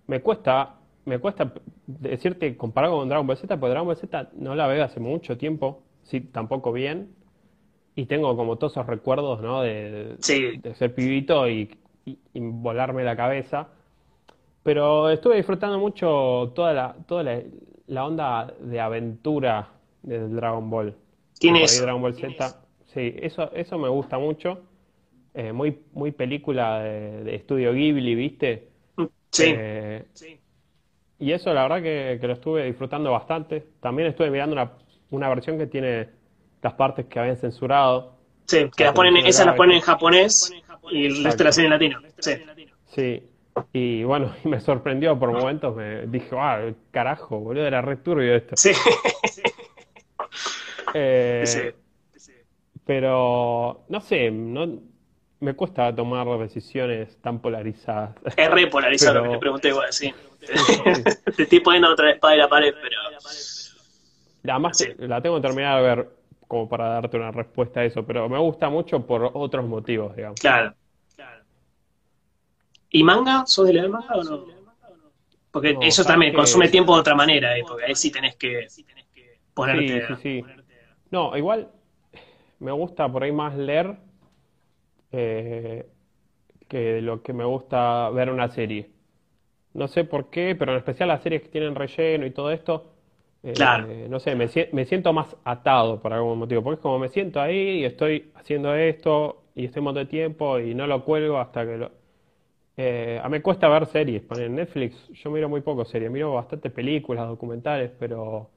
[0.08, 1.54] Me cuesta, me cuesta
[1.86, 5.38] decirte comparado con Dragon Ball Z, porque Dragon Ball Z no la veo hace mucho
[5.38, 7.10] tiempo, sí, tampoco bien.
[7.96, 9.62] Y tengo como todos esos recuerdos, ¿no?
[9.62, 10.58] De, Sí.
[10.58, 13.70] de ser pibito y, y- y volarme la cabeza.
[14.64, 17.42] Pero estuve disfrutando mucho toda la, toda la,
[17.88, 19.70] la onda de aventura
[20.04, 20.96] del Dragon Ball.
[21.42, 22.56] Dragon Ball Z.
[22.94, 24.62] Sí, eso, eso me gusta mucho.
[25.34, 28.70] Eh, muy, muy película de, estudio Ghibli, ¿viste?
[29.32, 29.54] Sí.
[29.56, 30.06] Eh,
[31.20, 33.64] y eso la verdad que, que lo estuve disfrutando bastante.
[33.80, 34.72] También estuve mirando una,
[35.12, 36.10] una versión que tiene
[36.62, 38.16] las partes que habían censurado.
[38.46, 40.52] Sí, que las ponen, esas las ponen en japonés
[40.90, 42.00] y el resto las en latino.
[42.20, 42.32] Sí.
[42.86, 43.24] Sí.
[43.74, 45.76] Y bueno, y me sorprendió por momentos.
[45.76, 48.56] Me dije, ah, carajo, boludo, era re turbio esto.
[48.56, 48.72] Sí.
[50.94, 51.60] Eh, Sí.
[52.88, 54.80] Pero no sé, no,
[55.42, 58.16] me cuesta tomar decisiones tan polarizadas.
[58.36, 60.14] Es re polarizado lo que te pregunté igual, sí.
[61.36, 62.98] Te estoy poniendo otra espada en la pared, pero.
[64.50, 64.86] Además, Sí.
[65.00, 66.10] la tengo terminada de ver
[66.48, 70.40] como para darte una respuesta a eso, pero me gusta mucho por otros motivos, digamos.
[70.40, 70.74] Claro.
[72.90, 73.46] ¿Y manga?
[73.46, 74.46] ¿Sos de leer manga o no?
[75.52, 78.36] Porque No, eso ¿sabes también consume tiempo de otra manera, eh, porque ahí sí tenés
[78.38, 78.68] que
[79.54, 80.08] ponerte.
[80.08, 80.64] Sí, sí, sí.
[81.12, 81.70] No, igual
[82.60, 83.98] me gusta por ahí más leer
[85.12, 85.88] eh,
[86.70, 88.92] que lo que me gusta ver una serie.
[89.74, 92.94] No sé por qué, pero en especial las series que tienen relleno y todo esto,
[93.44, 94.08] eh, Claro.
[94.10, 97.10] no sé, me, sie- me siento más atado por algún motivo, porque es como me
[97.10, 101.04] siento ahí y estoy haciendo esto y estoy un montón de tiempo y no lo
[101.06, 101.92] cuelgo hasta que lo...
[102.78, 106.34] Eh, a mí me cuesta ver series, en Netflix, yo miro muy poco series, miro
[106.34, 108.50] bastante películas, documentales, pero,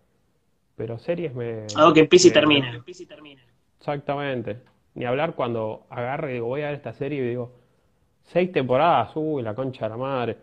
[0.76, 1.66] pero series me...
[1.74, 3.49] Algo que empiece y termine.
[3.80, 4.58] Exactamente.
[4.94, 7.52] Ni hablar cuando agarro y digo, voy a ver esta serie y digo,
[8.24, 10.36] seis temporadas, uy, la concha de la madre.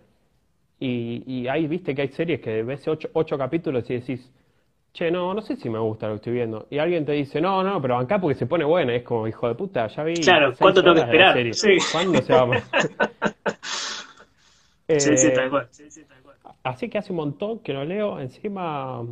[0.79, 4.31] Y, y ahí viste que hay series que ves ocho, ocho capítulos y decís,
[4.93, 6.67] che, no, no sé si me gusta lo que estoy viendo.
[6.69, 8.95] Y alguien te dice, no, no, pero acá porque se pone buena.
[8.95, 11.55] Es como, hijo de puta, ya vi Claro, ¿cuánto tengo que esperar?
[11.55, 11.77] Sí.
[11.91, 12.63] ¿Cuándo se va a...
[14.87, 15.67] Sí, sí, Eh, tal cual.
[15.71, 16.37] Sí, sí, tal cual.
[16.63, 18.19] Así que hace un montón que no leo.
[18.19, 19.05] Encima,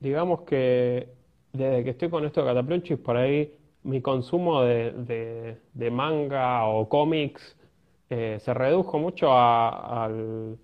[0.00, 1.08] digamos que
[1.52, 6.66] desde que estoy con esto de Cataplunchis, por ahí mi consumo de, de- de manga
[6.66, 7.56] o cómics
[8.10, 10.58] eh, se redujo mucho a, al-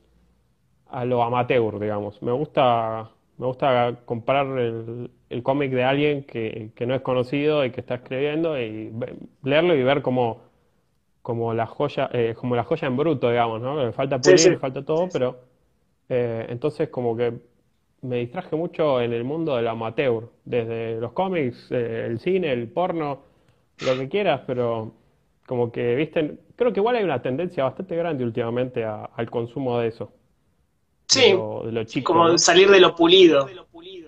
[0.88, 2.23] a lo amateur, digamos.
[2.23, 7.64] Me gusta, me gusta comprar el, el cómic de alguien que, que no es conocido
[7.64, 8.92] y que está escribiendo y
[9.42, 10.42] leerlo y ver como,
[11.23, 13.83] como la joya, eh, como la joya en bruto, digamos, ¿no?
[13.85, 14.51] Le falta Sí, pulir, sí.
[14.53, 15.40] le falta todo, pero
[16.09, 17.35] eh, entonces como que
[18.04, 22.68] me distraje mucho en el mundo del amateur, desde los cómics, eh, el cine, el
[22.70, 23.22] porno,
[23.80, 24.94] lo que quieras, pero
[25.46, 29.78] como que, viste, creo que igual hay una tendencia bastante grande últimamente a- al consumo
[29.80, 30.12] de eso,
[31.10, 32.38] de Sí, lo, de lo chico, como ¿no?
[32.38, 33.46] salir de lo pulido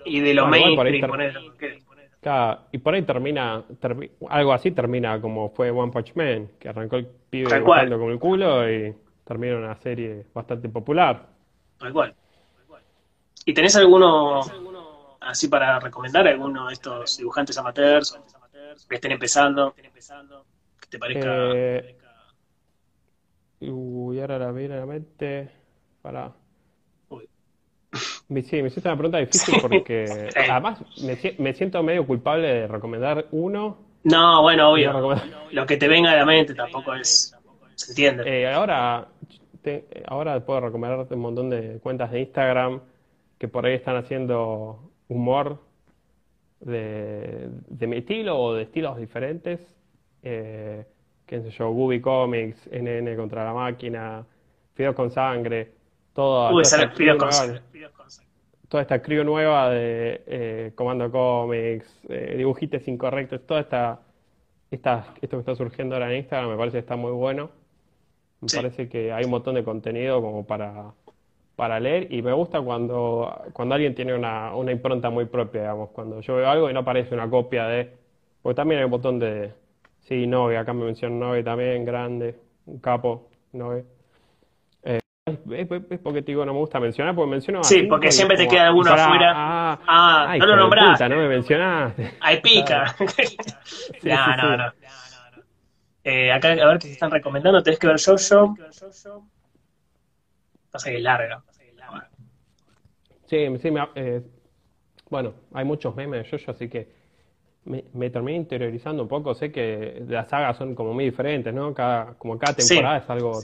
[0.05, 1.11] y de lo por ahí mainstream,
[2.21, 6.69] Claro, y por ahí termina, termi- algo así termina como fue One Punch Man, que
[6.69, 11.27] arrancó el pibe dibujando con el culo y termina una serie bastante popular.
[11.79, 12.15] Tal cual.
[13.47, 14.41] ¿Y tenés alguno
[15.21, 16.27] así para recomendar?
[16.27, 18.19] ¿Alguno de estos dibujantes amateurs
[18.89, 19.73] que estén empezando?
[19.73, 21.29] Que te parezca.
[21.55, 21.97] Eh,
[23.61, 25.49] Uy, ahora la viene a la mente.
[26.01, 26.33] Para.
[27.09, 27.27] Uy.
[28.43, 32.67] Sí, me siento una pregunta difícil porque además me, si- me siento medio culpable de
[32.67, 33.77] recomendar uno.
[34.03, 34.91] No, bueno, obvio.
[34.91, 37.33] recomendar- Lo que te venga a la mente tampoco es.
[37.75, 38.23] Se entiende.
[38.43, 39.07] Eh, ahora,
[39.61, 42.81] te- ahora puedo recomendarte un montón de cuentas de Instagram
[43.37, 45.59] que por ahí están haciendo humor
[46.59, 49.59] de, de mi estilo o de estilos diferentes.
[50.23, 50.85] Eh,
[51.25, 54.25] qué sé yo, Gubi Comics, NN contra la máquina,
[54.73, 55.71] Fideos con sangre,
[56.13, 57.47] toda, Uy, toda esta crew cosas.
[57.49, 57.63] nueva,
[58.69, 64.01] toda esta crew nueva de eh, Comando Comics, eh, Dibujites Incorrectos, toda esta,
[64.71, 67.51] esta, esto que está surgiendo ahora en Instagram me parece que está muy bueno.
[68.41, 68.57] Me Sí.
[68.57, 70.93] parece que hay un montón de contenido como para,
[71.57, 75.91] para leer y me gusta cuando, cuando alguien tiene una, una impronta muy propia, digamos,
[75.91, 77.91] cuando yo veo algo y no parece una copia de...
[78.43, 79.53] Porque también hay un montón de...
[80.01, 83.83] Sí, Novi, acá me mencionan Novi también, grande, un capo, Novi.
[84.83, 85.37] Eh, es,
[85.91, 88.37] es- porque te digo, no me gusta mencionar, porque menciono a Sí, cinco porque siempre
[88.37, 89.33] te queda alguno afuera.
[89.35, 90.93] Ah, Ah, ay, no lo nombraste.
[90.93, 92.11] puta, no me mencionaste.
[92.21, 92.95] Ahí pica.
[94.01, 94.57] Sí, no, sí, no, sí.
[94.57, 94.73] no.
[96.03, 97.61] Eh, acá, a ver qué te están recomendando.
[97.61, 98.55] Tenés que ver Jojo.
[100.71, 101.43] Pasa que es larga.
[103.27, 104.21] Sí, sí, me eh,
[105.09, 106.87] bueno, hay muchos memes de Jojo, así que
[107.65, 109.33] me, me terminé interiorizando un poco.
[109.35, 111.73] Sé que las sagas son como muy diferentes, ¿no?
[111.73, 112.67] Cada, como cada Sí.
[112.69, 113.39] temporada es algo.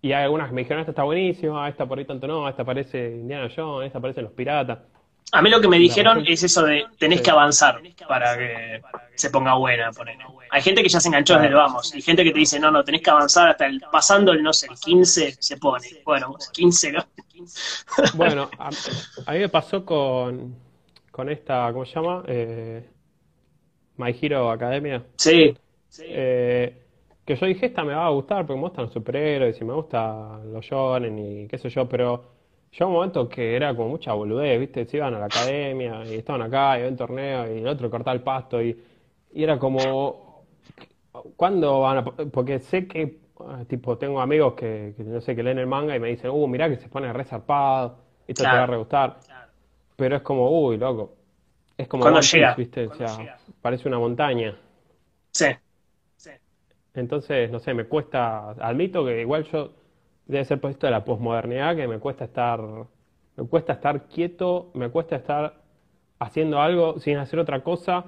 [0.00, 2.64] Y hay algunas que me dijeron, esta está buenísima, esta por ahí tanto no, esta
[2.64, 4.78] parece Indiana Jones, esta parece Los Piratas.
[5.32, 7.24] A mí lo que me dijeron es eso de tenés Sí.
[7.24, 8.80] que avanzar para que
[9.16, 9.90] se ponga buena.
[9.90, 10.24] ponele.
[10.50, 11.94] Hay gente que ya se enganchó desde el vamos.
[11.94, 14.52] Y gente que te dice, no, no, tenés que avanzar hasta el pasando el, no
[14.54, 15.86] sé, el 15 se pone.
[16.04, 17.04] Bueno, 15, ¿no?
[18.12, 18.68] Bueno, a,
[19.26, 20.56] a mí me pasó con,
[21.10, 22.24] con esta, ¿cómo se llama?
[22.26, 22.88] Eh,
[23.96, 25.04] My Hero Academia.
[25.16, 25.54] Sí,
[26.06, 26.86] Eh,
[27.24, 29.74] que yo dije, esta me va a gustar porque me gustan los superhéroes y me
[29.74, 32.24] gustan los shonen y qué sé yo, pero
[32.72, 34.86] llegó un momento que era como mucha boludez, ¿viste?
[34.86, 38.14] Se iban a la academia y estaban acá y ven torneo y el otro cortaba
[38.16, 38.78] el pasto y,
[39.32, 40.44] y era como,
[41.36, 42.04] ¿cuándo van a...?
[42.04, 43.18] Porque sé que,
[43.68, 46.46] tipo, tengo amigos que, que no sé, que leen el manga y me dicen, uh,
[46.48, 49.18] mirá que se pone re zarpado, esto te va a re gustar,
[49.96, 51.16] pero es como, uy, loco,
[51.76, 52.54] es como ¿Cuándo One Piece, llega?
[52.56, 52.86] ¿viste?
[52.86, 54.56] O sea, parece una montaña.
[55.32, 56.30] sí.
[56.94, 59.72] Entonces, no sé, me cuesta, admito que igual yo
[60.26, 62.60] debe ser por esto de la posmodernidad que me cuesta estar,
[63.36, 65.62] me cuesta estar quieto, me cuesta estar
[66.18, 68.04] haciendo algo sin hacer otra cosa.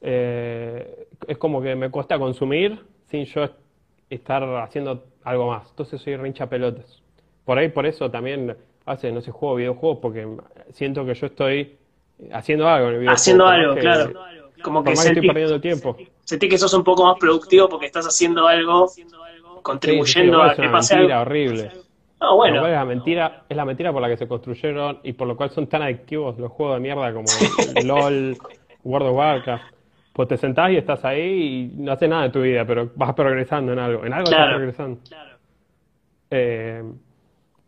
[0.00, 3.48] eh, es como que me cuesta consumir sin yo
[4.14, 5.68] estar haciendo algo más.
[5.70, 7.02] Entonces soy rincha pelotas.
[7.44, 10.26] Por ahí, por eso también hace, no sé, juego videojuegos porque
[10.72, 11.76] siento que yo estoy
[12.32, 13.14] haciendo algo en el videojuego.
[13.14, 14.12] Haciendo algo, que- claro.
[14.62, 15.96] como que más que estoy sentís, perdiendo tiempo.
[16.22, 19.16] sentís que sos un poco más productivo porque estás haciendo algo, Sí, sí, sí,
[19.62, 21.30] contribuyendo a que pase mentira algo.
[21.30, 21.70] horrible.
[22.20, 25.12] No, Lo bueno, es la mentira, es la mentira por la que se construyeron y
[25.14, 27.26] por lo cual son tan adictivos los juegos de mierda como
[27.84, 28.36] LOL,
[28.84, 29.64] World of Warcraft.
[30.12, 33.14] Pues te sentás y estás ahí y no haces nada de tu vida, pero vas
[33.14, 34.04] progresando en algo.
[34.04, 34.56] En algo estás Claro.
[34.56, 35.00] progresando.
[36.30, 36.82] Eh,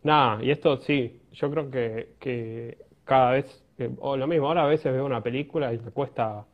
[0.03, 4.63] nada, y esto sí, yo creo que, que cada vez, eh, o lo mismo, ahora
[4.63, 6.45] a veces veo una película y me cuesta,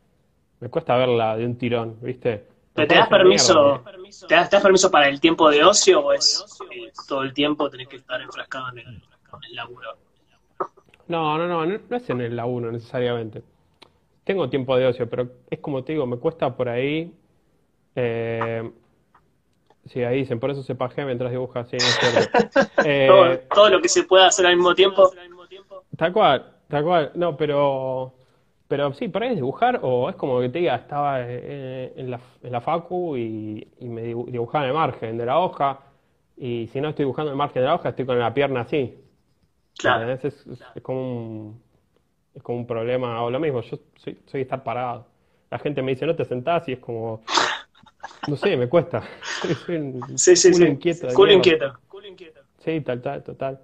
[0.60, 2.46] me cuesta verla de un tirón, ¿viste?
[2.74, 5.62] ¿Pero Me te das permiso, mierda, te das, te das permiso para el tiempo de
[5.62, 9.54] ocio o es eh, todo el tiempo tenés que estar enfrascado en el, en el
[9.54, 9.90] laburo?
[11.08, 13.42] No, no, no, no, no es en el laburo necesariamente.
[14.24, 17.12] Tengo tiempo de ocio, pero es como te digo, me cuesta por ahí.
[17.96, 18.70] Eh,
[19.86, 22.30] sí, ahí dicen, por eso se pajea mientras dibuja, sí, es cierto.
[22.84, 25.10] Eh, Todo, todo lo que se pueda hacer al mismo tiempo.
[25.96, 27.12] Tal cual, tal cual.
[27.14, 28.12] No, pero,
[28.66, 32.10] pero sí, por ahí es dibujar o es como que te diga, estaba eh, en
[32.10, 35.80] la, en la facu y, y me dibu- dibujaba en el margen de la hoja
[36.36, 38.62] y si no estoy dibujando en el margen de la hoja estoy con la pierna
[38.62, 38.98] así.
[39.78, 40.10] Claro.
[40.12, 41.62] Es- es como un,
[42.34, 45.06] es como un problema o lo mismo, yo soy, soy estar parado.
[45.50, 47.22] La gente me dice, no te sentás y es como,
[48.26, 49.02] no sé, me cuesta.
[49.40, 50.66] Soy, soy un Sí, sí, culo sí.
[50.66, 51.32] inquieto Culo mierda.
[51.32, 51.80] inquieto.
[52.58, 53.60] Sí, tal, tal, total.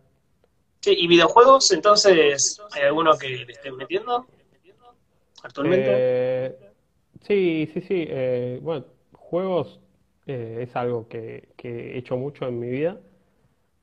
[0.81, 1.71] Sí, ¿y videojuegos?
[1.73, 4.27] Entonces, ¿hay alguno que le estés metiendo
[5.43, 5.93] actualmente?
[6.01, 6.57] Eh,
[7.23, 8.05] sí, sí, sí.
[8.09, 9.81] eh, bueno, juegos
[10.27, 13.01] eh, es algo que, que he hecho mucho en mi vida.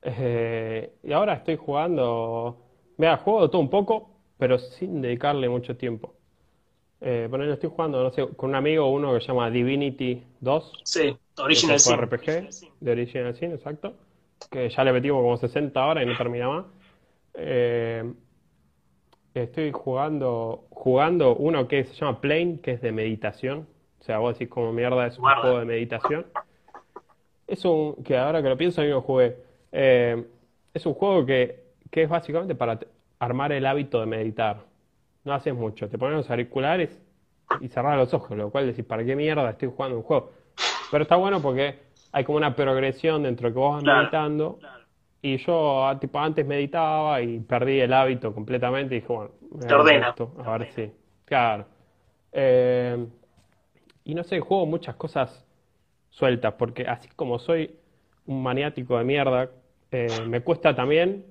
[0.02, 2.62] Eh, y ahora estoy jugando.
[2.98, 6.14] Mira, juego de todo un poco, pero sin dedicarle mucho tiempo.
[7.00, 10.72] Eh, ponele, estoy jugando, no sé, con un amigo, uno que se llama Divinity 2,
[10.84, 11.96] sí, Original Sin.
[11.98, 12.48] RPG
[12.80, 13.94] de Original Sin, exacto.
[14.50, 16.66] Que ya le metimos como 60 horas y no termina más.
[17.34, 18.04] Eh,
[19.34, 23.68] Estoy jugando, jugando uno que se llama Plane, que es de meditación.
[24.00, 25.42] O sea, vos decís como mierda es un Guarda.
[25.42, 26.26] juego de meditación.
[27.46, 29.36] Es un, que ahora que lo pienso, a mí lo jugué.
[29.72, 30.24] Eh,
[30.74, 32.78] es un juego que, que es básicamente para
[33.18, 34.64] armar el hábito de meditar.
[35.24, 37.00] No haces mucho, te pones los auriculares
[37.60, 40.30] y cerrás los ojos, lo cual decís, ¿para qué mierda estoy jugando un juego?
[40.90, 41.78] Pero está bueno porque
[42.12, 43.98] hay como una progresión dentro que vos vas Claro.
[44.00, 44.58] meditando.
[45.22, 49.66] Y yo, ah, tipo, antes meditaba y perdí el hábito completamente y dije, bueno, me
[49.66, 50.08] Te ordena.
[50.10, 50.92] esto, a ver si.
[51.24, 51.64] Claro.
[52.32, 53.06] Eh,
[54.04, 55.44] y no sé, juego muchas cosas
[56.10, 57.74] sueltas, porque así como soy
[58.26, 59.50] un maniático de mierda,
[59.90, 61.24] eh, me cuesta también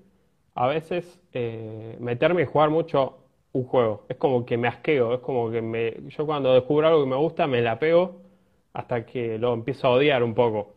[0.56, 3.18] a veces eh, meterme y jugar mucho
[3.54, 4.06] un juego.
[4.10, 7.16] Es como que me asqueo, es como que me, yo cuando descubro algo que me
[7.18, 8.22] gusta me la pego
[8.74, 10.74] hasta que lo empiezo a odiar un poco.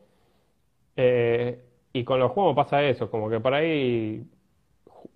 [0.96, 4.24] Eh, y con los juegos pasa eso, como que por ahí,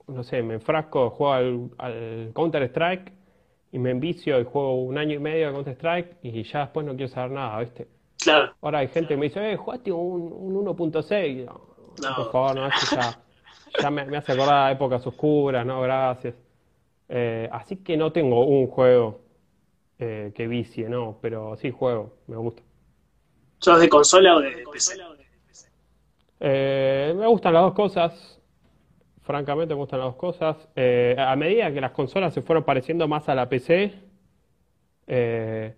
[0.09, 3.13] no sé, me enfrasco, juego al, al Counter-Strike
[3.73, 6.95] y me envicio y juego un año y medio de Counter-Strike y ya después no
[6.97, 7.89] quiero saber nada, ¿viste?
[8.19, 8.55] Claro.
[8.61, 11.45] Ahora hay gente que me dice, eh, jugaste un, un 1.6.
[11.47, 11.61] No,
[12.03, 12.17] No.
[12.17, 13.22] por favor, no, eso ya,
[13.81, 16.35] ya me, me hace acordar a épocas oscuras, no, gracias.
[17.09, 19.23] Eh, así que no tengo un juego
[19.99, 22.63] eh, que vicie, no, pero sí juego, me gusta.
[23.61, 24.97] ¿Sos de consola o de PC?
[26.41, 28.41] Eh, me gustan las dos cosas,
[29.23, 30.69] francamente me gustan las dos cosas.
[30.77, 33.95] Eh, a medida que las consolas se fueron pareciendo más a la PC,
[35.07, 35.75] eh,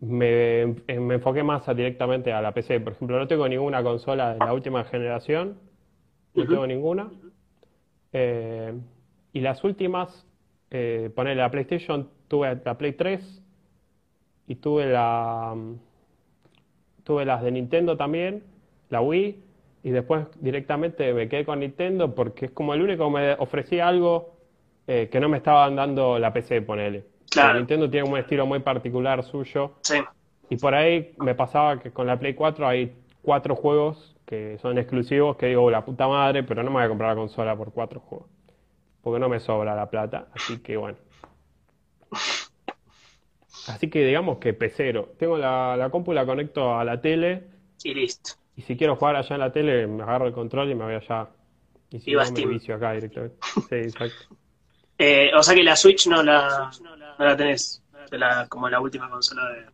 [0.00, 2.80] me, eh, me enfoqué más a- directamente a la PC.
[2.80, 5.58] Por ejemplo, no tengo ninguna consola de la última generación,
[6.34, 7.10] no tengo ninguna.
[8.12, 8.72] Eh,
[9.32, 10.26] y las últimas,
[10.70, 13.42] eh, ponele la PlayStation, tuve la Play 3
[14.46, 15.74] y tuve la, mm,
[17.02, 18.44] tuve las de Nintendo también,
[18.90, 19.42] la Wii,
[19.82, 23.88] y después directamente me quedé con Nintendo porque es como el único que me ofrecía
[23.88, 24.34] algo
[24.86, 27.04] eh, que no me estaban dando la PC, ponele.
[27.30, 27.58] Claro.
[27.58, 29.72] Nintendo tiene un estilo muy particular suyo.
[29.82, 29.96] Sí.
[30.50, 34.78] Y por ahí me pasaba que con la Play 4 hay cuatro juegos que son
[34.78, 37.72] exclusivos que digo, la puta madre, pero no me voy a comprar la consola por
[37.72, 38.28] cuatro juegos.
[39.02, 40.28] Porque no me sobra la plata.
[40.34, 40.98] Así que bueno.
[43.68, 45.12] Así que digamos que pecero.
[45.18, 47.44] Tengo la, la compu, la conecto a la tele.
[47.82, 48.32] Y listo.
[48.56, 50.94] Y si quiero jugar allá en la tele, me agarro el control y me voy
[50.94, 51.28] allá.
[51.90, 53.36] Y si Y no, me vicio acá directamente.
[53.68, 54.36] Sí, exacto.
[54.98, 56.70] Eh, o sea que la Switch no la,
[57.18, 57.82] no la tenés.
[58.12, 59.66] La, como la última consola de.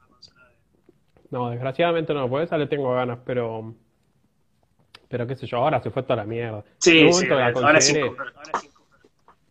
[1.31, 3.75] No, desgraciadamente no, por esa le tengo ganas, pero.
[5.11, 6.59] Pero qué sé yo, ahora se fue toda la mierda.
[6.59, 7.99] En Sí, un sí, momento la ahora sí.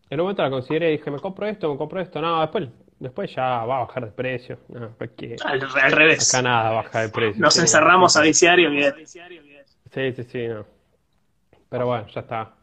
[0.10, 2.22] En un momento la consideré y dije, me compro esto, me compro esto.
[2.22, 4.58] No, después, después ya va a bajar de precio.
[4.70, 6.34] No, porque Al, al revés.
[6.34, 7.42] acá nada baja de precio.
[7.42, 9.06] Nos Sí, encerramos a sí, viciar y olvidate.
[9.06, 10.66] Sí, sí, sí, no.
[11.68, 12.54] Pero bueno, ya está.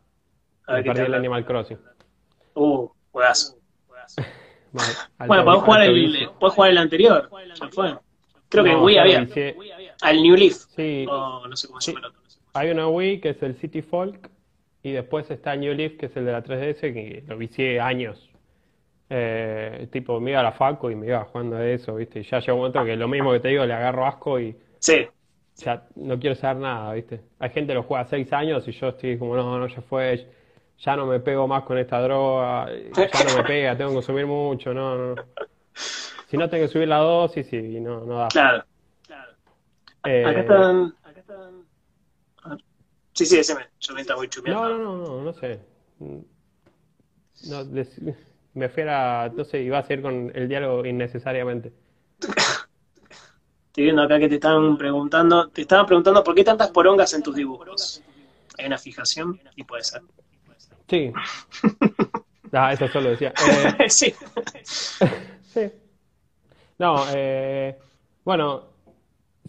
[0.66, 1.14] A ver Me perdí el.
[1.14, 1.78] Animal Crossing.
[2.54, 3.58] Uh, juegazo.
[5.26, 7.30] bueno, podés jugar, el, jugar el anterior.
[7.60, 7.96] Ya fue.
[8.48, 9.26] Creo que en Wii había.
[10.02, 10.54] Al New Leaf.
[10.74, 11.04] Sí.
[11.06, 12.08] no sé cómo se llama
[12.56, 14.30] Hay una Wii que es el City Folk.
[14.82, 18.30] Y después está New Leaf, que es el de la 3DS, que lo vicié años.
[19.10, 22.20] Eh, tipo, me iba a la faco y me iba jugando a eso, ¿viste?
[22.20, 24.56] Y ya llegó un momento que lo mismo que te digo, le agarro asco y.
[24.78, 25.06] Sí.
[25.56, 27.20] Ya no quiero saber nada, ¿viste?
[27.40, 30.26] Hay gente que lo juega 6 años y yo estoy como, no, no, ya fue
[30.78, 34.26] ya no me pego más con esta droga, ya no me pega, tengo que consumir
[34.26, 35.22] mucho, no, no.
[36.28, 38.28] Si no tengo que subir la dosis y no, no da.
[38.28, 38.64] Claro,
[39.06, 39.32] claro.
[40.04, 40.94] Eh, acá están...
[43.16, 44.22] Sí, sí, ese me, yo me estaba.
[44.44, 45.58] No, no, no, no, no sé.
[45.98, 47.64] No,
[48.52, 51.72] me fui a, no sé, iba a seguir con el diálogo innecesariamente.
[53.68, 57.22] Estoy viendo acá que te estaban preguntando, te estaban preguntando por qué tantas porongas en
[57.22, 58.02] tus dibujos.
[58.58, 60.02] Hay una fijación y puede ser.
[60.88, 61.12] Sí.
[62.52, 63.34] Ah, eso solo decía.
[63.78, 64.14] Eh, sí.
[65.52, 65.70] sí.
[66.78, 67.76] No, eh,
[68.24, 68.66] bueno,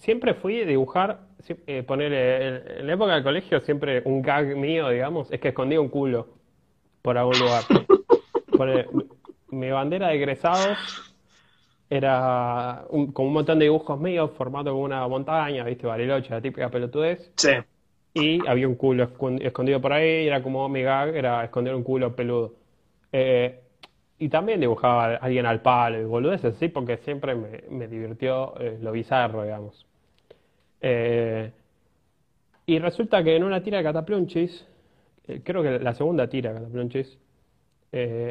[0.01, 4.89] siempre fui a dibujar, eh, poner en la época del colegio siempre un gag mío,
[4.89, 6.27] digamos, es que escondía un culo
[7.01, 7.63] por algún lugar.
[9.49, 11.13] mi bandera de egresados
[11.89, 15.87] era con un montón de dibujos míos formado como una montaña, ¿viste?
[15.87, 17.31] Bariloche, la típica pelotudez.
[17.35, 17.51] Sí
[18.19, 19.09] y había un culo
[19.41, 22.55] escondido por ahí, era como mi gag, era esconder un culo peludo.
[23.11, 23.61] Eh,
[24.19, 28.77] y también dibujaba a alguien al palo y boludeces así, porque siempre me, divirtió eh,
[28.81, 29.85] lo bizarro, digamos.
[30.81, 31.51] Eh,
[32.65, 34.67] y resulta que en una tira de Cataplunchis,
[35.43, 37.17] creo que la segunda tira de Cataplunchis,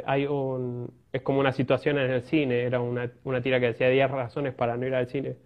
[0.05, 0.93] hay un.
[1.13, 4.55] Es como una situación en el cine, era una, una tira que decía 10 razones
[4.55, 5.37] para no ir al cine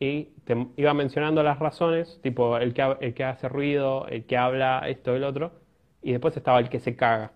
[0.00, 4.36] y te iba mencionando las razones, tipo el que, el que hace ruido, el que
[4.36, 5.52] habla, esto, el otro,
[6.02, 7.32] y después estaba el que se caga.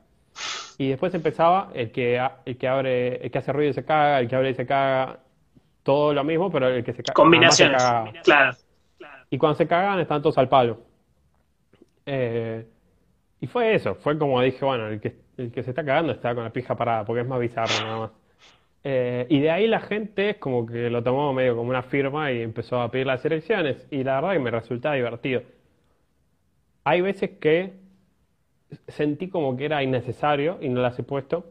[0.79, 4.21] Y después empezaba el que, el que abre, el que hace ruido y se caga,
[4.21, 5.19] el que abre y se caga,
[5.83, 7.15] todo lo mismo, pero el que se caga.
[7.15, 7.83] Combinaciones,
[8.23, 8.53] claro,
[9.33, 10.79] Y cuando se cagan están todos al palo.
[12.05, 12.67] Eh,
[13.41, 16.35] y fue eso, fue como dije, bueno, el que, el que se está cagando está
[16.35, 18.11] con la pija parada, porque es más bizarro nada más.
[18.85, 22.43] Eh, y de ahí la gente como que lo tomó medio como una firma y
[22.43, 23.87] empezó a pedir las elecciones.
[23.91, 25.43] Y la verdad que me resulta divertido.
[26.85, 27.73] Hay veces que
[28.89, 31.47] sentí como que era innecesario y no las he puesto.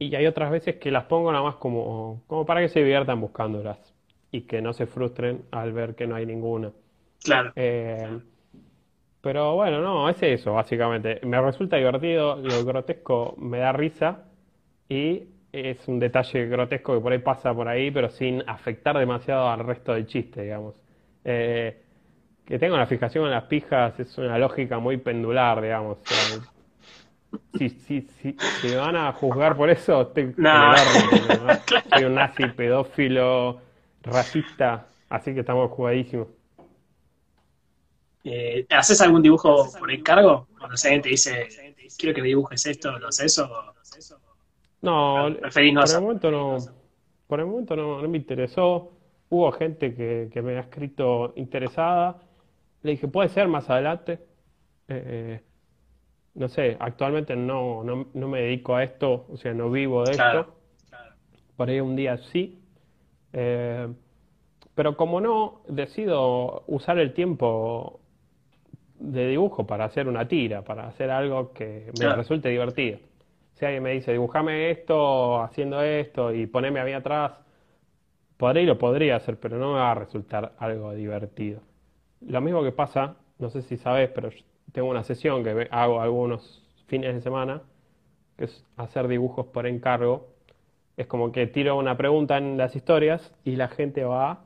[0.00, 3.20] Y hay otras veces que las pongo nada más como, como para que se diviertan
[3.20, 3.91] buscándolas
[4.32, 6.72] y que no se frustren al ver que no hay ninguna.
[7.22, 7.52] Claro.
[7.54, 8.18] Eh,
[9.20, 11.20] pero bueno, no, es eso, básicamente.
[11.22, 14.24] Me resulta divertido, lo grotesco me da risa
[14.88, 15.22] y
[15.52, 19.60] es un detalle grotesco que por ahí pasa por ahí, pero sin afectar demasiado al
[19.60, 20.74] resto del chiste, digamos.
[21.24, 21.82] Eh,
[22.44, 25.98] que tengo una fijación en las pijas es una lógica muy pendular, digamos.
[27.56, 30.34] si, si, si, me van a juzgar por eso, estoy
[31.94, 33.60] soy un nazi pedófilo,
[34.02, 36.28] racista, así que estamos jugadísimos.
[38.24, 40.46] Eh, ¿Haces algún dibujo por encargo?
[40.58, 41.48] Cuando alguien te dice,
[41.98, 43.72] quiero que me dibujes esto, ¿lo haces o
[44.82, 46.56] no, por el momento no,
[47.28, 48.92] por el momento no, me interesó.
[49.30, 52.20] Hubo gente que, me ha escrito interesada.
[52.82, 54.18] Le dije, puede ser más adelante.
[54.88, 55.40] Eh,
[56.34, 60.56] no sé, actualmente no, no, me dedico a esto, o sea, no vivo de esto.
[61.56, 62.58] Por ahí un día sí.
[63.32, 63.88] Eh,
[64.74, 68.00] pero como no, decido usar el tiempo
[68.98, 72.98] de dibujo para hacer una tira, para hacer algo que me resulte divertido
[73.62, 77.32] si alguien me dice, dibujame esto, haciendo esto y poneme a mí atrás,
[78.36, 81.60] podría y lo podría hacer, pero no me va a resultar algo divertido.
[82.22, 84.30] Lo mismo que pasa, no sé si sabes, pero
[84.72, 87.62] tengo una sesión que hago algunos fines de semana,
[88.36, 90.31] que es hacer dibujos por encargo.
[90.96, 94.44] Es como que tiro una pregunta en las historias y la gente va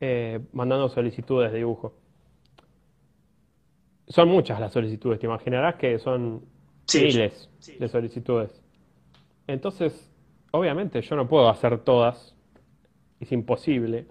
[0.00, 1.94] eh, mandando solicitudes de dibujo.
[4.08, 6.44] Son muchas las solicitudes, te imaginarás que son
[6.94, 8.62] miles de solicitudes.
[9.46, 10.10] Entonces,
[10.50, 12.34] obviamente yo no puedo hacer todas,
[13.20, 14.06] es imposible.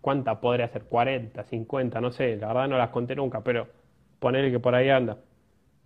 [0.00, 0.84] ¿Cuánta podría hacer?
[0.84, 3.66] 40, 50, no sé, la verdad no las conté nunca, pero
[4.18, 5.18] ponerle que por ahí anda.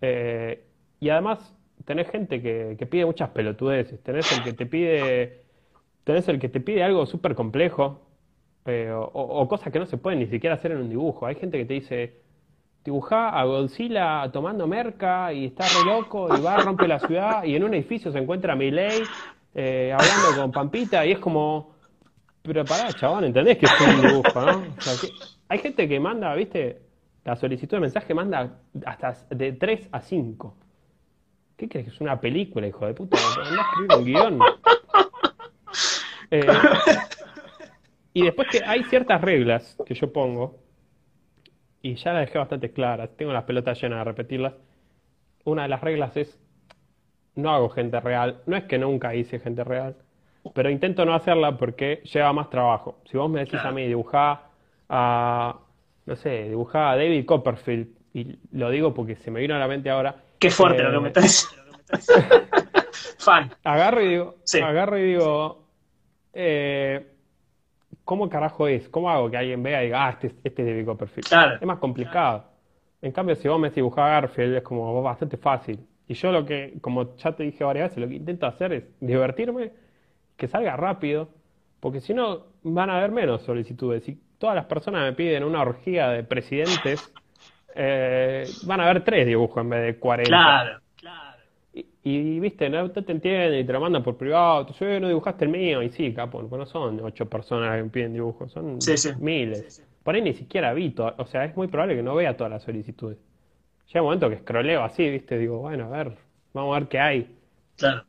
[0.01, 0.63] Eh,
[0.99, 1.55] y además,
[1.85, 5.43] tenés gente que, pide muchas pelotudeces, tenés el que te pide,
[6.03, 8.01] tenés el que te pide algo súper complejo,
[8.65, 11.25] eh, o, cosas que no se pueden ni siquiera hacer en un dibujo.
[11.25, 12.13] Hay gente que te dice,
[12.83, 17.43] dibujá a Godzilla tomando merca y está re loco y va, a romper la ciudad
[17.43, 19.03] y en un edificio se encuentra Miley
[19.53, 21.75] eh, hablando con Pampita y es como,
[22.41, 24.39] pero pará, chabón, ¿entendés que es un dibujo,
[25.49, 26.81] hay gente que manda, viste,
[27.25, 30.57] la solicitud de mensaje manda hasta de 3 a 5.
[31.63, 33.15] ¿Qué crees que es una película, hijo de puta?
[33.15, 34.39] A escribir un guion.
[36.29, 36.45] Eh,
[38.13, 40.59] y después que hay ciertas reglas que yo pongo,
[41.81, 44.55] y ya las dejé bastante claras, tengo las pelotas llenas de repetirlas.
[45.45, 46.37] Una de las reglas es,
[47.35, 49.95] no hago gente real, no es que nunca hice gente real,
[50.53, 52.99] pero intento no hacerla porque lleva más trabajo.
[53.05, 54.49] Si vos me decís a mí, dibujá
[54.89, 55.59] a,
[56.07, 59.67] no sé, dibujá a David Copperfield, y lo digo porque se me vino a la
[59.69, 60.23] mente ahora.
[60.43, 61.49] Qué fuerte lo que me eh, estás
[63.19, 63.51] Fan.
[63.63, 64.59] Agarro y digo, Sí.
[64.59, 65.63] agarro y digo,
[66.33, 67.07] eh,
[68.03, 68.89] ¿cómo carajo es?
[68.89, 71.27] ¿Cómo hago que alguien vea y diga, ah, este, es- este es David Copperfield?
[71.29, 71.55] Claro.
[71.55, 72.45] Es más complicado.
[73.01, 73.69] En cambio, si vos me
[74.01, 75.79] a Garfield, es como bastante fácil.
[76.07, 78.83] Y yo lo que, como ya te dije varias veces, lo que intento hacer es
[78.99, 79.71] divertirme,
[80.35, 81.29] que salga rápido,
[81.79, 84.03] porque si no, van a haber menos solicitudes.
[84.03, 87.13] Si todas las personas me piden una orgía de presidentes,
[87.75, 90.29] eh, van a haber tres dibujos en vez de 40.
[90.29, 90.79] Claro.
[91.73, 94.65] Y, y, viste, no te, entienden y te lo mandan por privado.
[94.65, 95.81] Tú "Eh, no dibujaste el mío.
[95.81, 99.09] Y sí, capo, no son ocho personas que piden dibujos, son Sí, sí.
[99.19, 99.83] miles.
[100.03, 102.63] Por ahí ni siquiera vi O sea, es muy probable que no vea todas las
[102.63, 103.17] solicitudes.
[103.87, 106.13] Llega un momento que escroleo así, viste, digo, bueno, a ver,
[106.53, 107.35] vamos a ver qué hay.
[107.77, 108.03] Claro.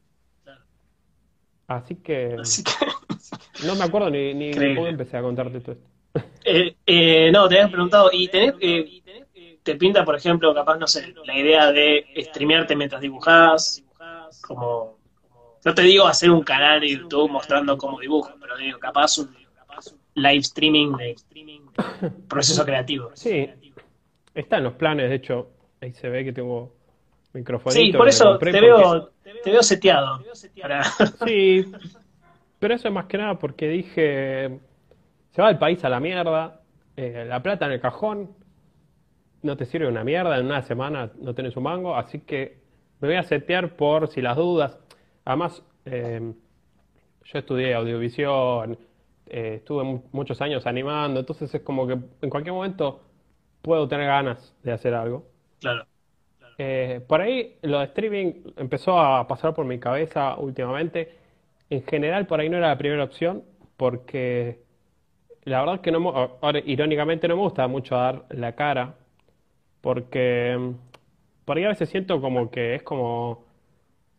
[1.66, 3.66] Así que Así que.
[3.66, 5.88] no me acuerdo ni, ni cómo empecé a contarte todo esto.
[6.44, 9.02] Eh, eh, no, te habías preguntado, ¿y tenés, eh,
[9.64, 13.82] te pinta, por ejemplo, capaz, no sé, la idea de streamearte mientras dibujás?
[14.46, 14.98] Como,
[15.64, 19.34] no te digo hacer un canal de YouTube mostrando cómo dibujo, pero digo, capaz un
[20.14, 21.16] live streaming de
[22.28, 23.10] proceso creativo.
[23.14, 23.48] Sí,
[24.34, 25.50] está en los planes, de hecho,
[25.80, 26.72] ahí se ve que tengo
[27.32, 29.10] microfonito Sí, por eso te porque- veo,
[29.42, 30.20] te veo seteado.
[30.60, 30.84] Para...
[31.26, 31.64] Sí,
[32.58, 34.58] pero eso es más que nada porque dije,
[35.30, 36.60] se va el país a la mierda,
[36.96, 38.30] eh, la plata en el cajón,
[39.44, 42.58] no te sirve una mierda, en una semana no tenés un mango, así que
[43.00, 44.78] me voy a setear por si las dudas.
[45.24, 46.34] Además, eh,
[47.24, 48.78] yo estudié audiovisión,
[49.26, 53.02] eh, estuve mu- muchos años animando, entonces es como que en cualquier momento
[53.62, 55.26] puedo tener ganas de hacer algo.
[55.60, 55.86] Claro.
[56.58, 61.18] Eh, por ahí lo de streaming empezó a pasar por mi cabeza últimamente.
[61.70, 63.44] En general, por ahí no era la primera opción,
[63.76, 64.60] porque
[65.44, 66.10] la verdad que no,
[66.42, 68.96] ahora, irónicamente no me gusta mucho dar la cara,
[69.84, 70.70] porque mm,
[71.44, 73.44] por ahí a veces siento como que es como,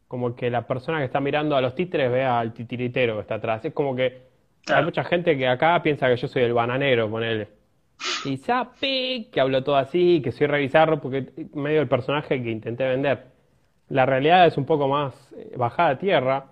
[0.07, 3.35] como que la persona que está mirando a los títeres vea al titiritero que está
[3.35, 3.65] atrás.
[3.65, 4.21] Es como que
[4.67, 7.47] hay mucha gente que acá piensa que yo soy el bananero, ponele.
[8.25, 12.87] Y sabe que hablo todo así, que soy revisarlo porque medio el personaje que intenté
[12.87, 13.25] vender.
[13.89, 16.45] La realidad es un poco más eh, bajada a tierra.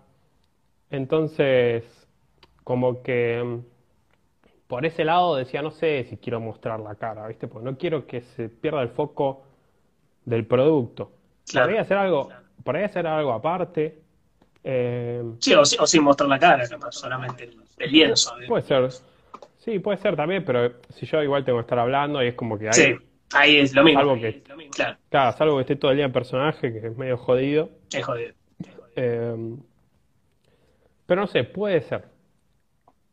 [0.89, 1.83] Entonces,
[2.63, 3.72] como que mm,
[4.73, 7.47] por ese lado decía, no sé si quiero mostrar la cara, ¿viste?
[7.47, 9.43] Porque no quiero que se pierda el foco
[10.25, 11.11] del producto.
[11.47, 11.67] Claro.
[11.67, 12.29] Por ahí hacer algo,
[12.63, 13.99] por ahí hacer algo aparte.
[14.63, 18.33] Eh, Sí, o, o sin mostrar la cara, solamente el, el lienzo.
[18.41, 18.47] ¿eh?
[18.47, 18.89] puede ser.
[19.59, 22.57] Sí, puede ser también, pero si yo igual tengo que estar hablando y es como
[22.57, 22.95] que hay, Sí,
[23.33, 24.15] ahí es lo mismo.
[24.15, 27.69] Que- Claro, claro, salvo que esté todo el día en personaje, que es medio jodido.
[27.93, 28.33] es jodido.
[28.95, 29.55] Eh,
[31.05, 32.11] pero no sé, puede ser.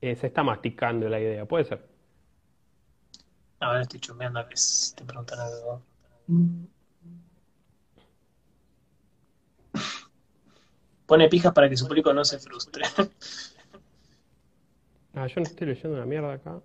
[0.00, 1.86] Eh, se está masticando la idea, puede ser.
[3.60, 5.82] A ver, estoy chumbeando a ver si te preguntan algo.
[11.06, 12.84] Pone pijas para que su público no se frustre.
[15.12, 16.60] Ah, yo no estoy leyendo una mierda acá.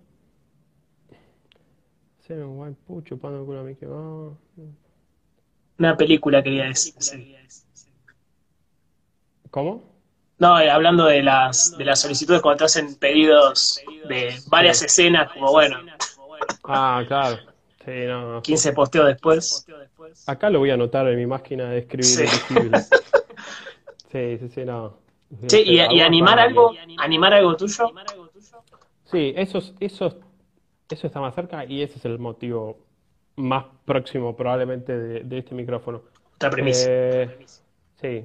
[2.20, 4.38] Hacer un chupando el culo a Mickey Mouse.
[5.78, 6.94] Una película quería decir.
[6.98, 7.36] sí.
[9.50, 9.95] ¿Cómo?
[10.38, 15.32] No, eh, hablando de las, de las solicitudes cuando te hacen pedidos de varias escenas,
[15.32, 15.78] como bueno,
[16.64, 17.38] Ah, claro.
[17.84, 18.42] Sí, no, no.
[18.42, 19.66] 15 posteos después.
[20.26, 22.56] Acá lo voy a anotar en mi máquina de escribir Sí.
[24.12, 24.98] Sí, sí, sí, no.
[25.48, 27.92] Sí, y, animar algo, animar algo tuyo.
[29.04, 30.18] Sí, eso, es- eso,
[30.88, 32.78] eso está más cerca y ese es el motivo
[33.36, 36.02] más próximo probablemente de, de este micrófono.
[36.36, 36.86] Otra premisa.
[36.88, 37.46] Eh,
[38.00, 38.24] sí,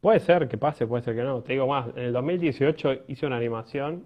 [0.00, 1.42] puede ser que pase, puede ser que no.
[1.42, 4.04] Te digo más, en el 2018 hice una animación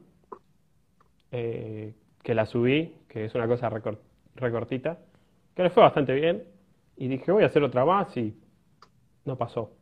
[1.31, 3.99] eh, que la subí, que es una cosa recor-
[4.37, 4.99] recortita,
[5.55, 6.45] que le fue bastante bien
[6.97, 8.35] y dije voy a hacer otra más y
[9.25, 9.73] no pasó.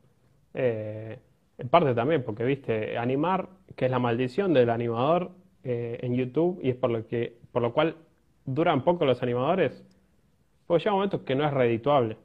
[0.54, 1.18] Eh,
[1.58, 5.30] en parte también porque, viste, animar, que es la maldición del animador
[5.64, 7.96] eh, en YouTube y es por lo que, por lo cual
[8.46, 9.84] duran poco los animadores,
[10.66, 12.16] porque llega un momento que no es redituable.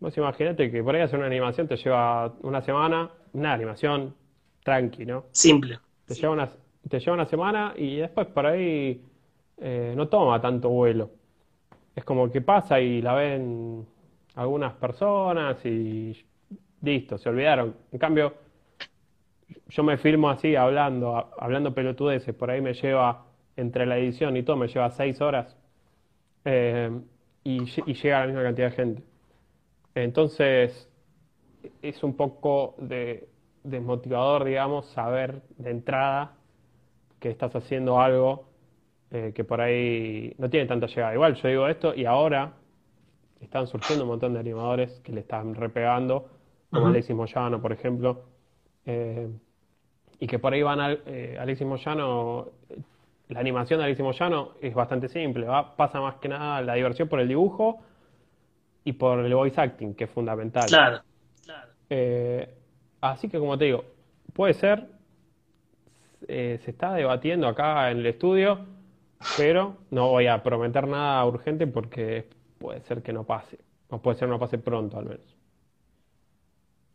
[0.00, 4.14] Vos imaginate que por ahí hacer una animación te lleva una semana, una animación
[4.62, 5.24] tranqui, ¿no?
[5.32, 5.80] Simple.
[6.06, 6.48] Te lleva una,
[6.88, 9.02] te lleva una semana y después por ahí
[9.58, 11.10] eh, no toma tanto vuelo.
[11.96, 13.86] Es como que pasa y la ven
[14.36, 16.16] algunas personas y
[16.82, 17.74] listo, se olvidaron.
[17.92, 18.34] En cambio,
[19.68, 23.24] yo me filmo así hablando, a- hablando pelotudeces, por ahí me lleva,
[23.56, 25.56] entre la edición y todo, me lleva seis horas
[26.44, 26.90] eh,
[27.44, 29.02] y, lle- y llega a la misma cantidad de gente.
[30.04, 30.88] Entonces,
[31.82, 33.28] es un poco de,
[33.64, 36.36] desmotivador, digamos, saber de entrada
[37.20, 38.46] que estás haciendo algo
[39.10, 41.14] eh, que por ahí no tiene tanta llegada.
[41.14, 42.52] Igual yo digo esto y ahora
[43.40, 46.28] están surgiendo un montón de animadores que le están repegando,
[46.70, 46.86] como.
[46.88, 48.24] Alexis Moyano, por ejemplo,
[48.86, 49.28] eh,
[50.20, 52.48] y que por ahí van al, eh, Alexis Moyano,
[53.28, 57.08] la animación de Alexis Moyano es bastante simple, va- pasa más que nada la diversión
[57.08, 57.80] por el dibujo
[58.88, 60.66] y por el voice acting, que es fundamental.
[60.66, 61.02] Claro,
[61.44, 61.72] claro.
[61.90, 62.48] Eh,
[63.02, 63.84] así que como te digo,
[64.32, 64.88] puede ser,
[66.26, 68.64] eh, se está debatiendo acá en el estudio,
[69.36, 73.58] pero no voy a prometer nada urgente porque puede ser que no pase,
[73.90, 75.36] o puede ser que no pase pronto al menos.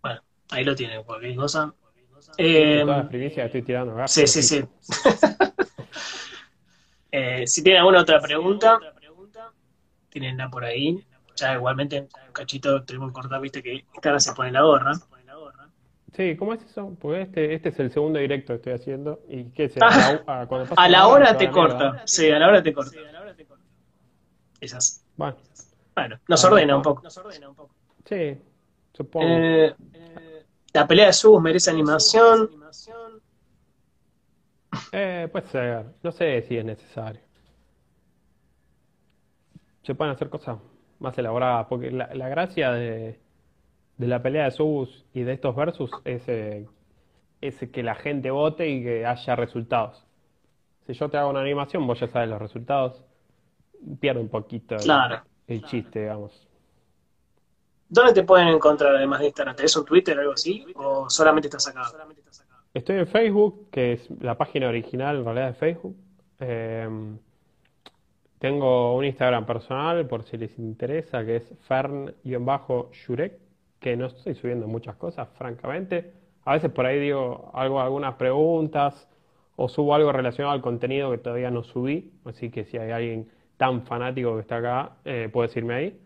[0.01, 1.75] Bueno, ahí lo tienen, cualquier cosa.
[2.39, 4.63] Eh, todas las primicias que estoy tirando acá, sí, sí, sí.
[7.15, 8.79] Eh, si tienen alguna otra pregunta,
[10.09, 11.05] tienenla por ahí.
[11.35, 14.93] Ya igualmente, un cachito tenemos que cortar, viste que esta hora se pone la gorra.
[16.15, 16.95] Sí, ¿cómo es eso?
[17.01, 19.87] Porque este, este es el segundo directo que estoy haciendo y qué Ah,
[20.27, 22.03] a la, a- cuando pasa A la hora se te la corta.
[22.05, 22.95] Sí, a la hora te corta.
[24.61, 25.03] Esas.
[25.17, 25.37] Bueno,
[25.95, 27.03] Bueno, nos ordena un poco.
[28.05, 28.37] sí,
[28.93, 29.27] supongo.
[29.27, 29.75] Eh,
[30.73, 32.49] la pelea de Subs merece animación.
[34.91, 37.21] Eh, puede ser, no sé si es necesario.
[39.83, 40.57] Se pueden hacer cosas
[41.03, 43.19] más elaboradas, porque la, la gracia de,
[43.97, 46.65] de la pelea de subs y de estos versus es, eh,
[47.41, 50.05] es que la gente vote y que haya resultados.
[50.87, 53.03] Si yo te hago una animación, vos ya sabes los resultados,
[53.99, 55.21] pierde un poquito el, Claro.
[55.47, 56.47] el chiste, digamos.
[57.89, 59.55] ¿Dónde te pueden encontrar además de Instagram?
[59.55, 60.65] ¿Tenés un Twitter o algo así?
[60.75, 61.83] ¿O solamente estás acá?
[62.73, 65.95] Estoy en Facebook, que es la página original en realidad de Facebook.
[66.39, 66.89] Eh,
[68.43, 73.39] tengo un Instagram personal, por si les interesa, que es fern-jurek,
[73.79, 76.11] que no estoy subiendo muchas cosas, francamente.
[76.43, 79.07] A veces por ahí digo algo, algunas preguntas
[79.55, 83.29] o subo algo relacionado al contenido que todavía no subí, así que si hay alguien
[83.55, 86.01] tan fanático que está acá, eh, puede decirme ahí.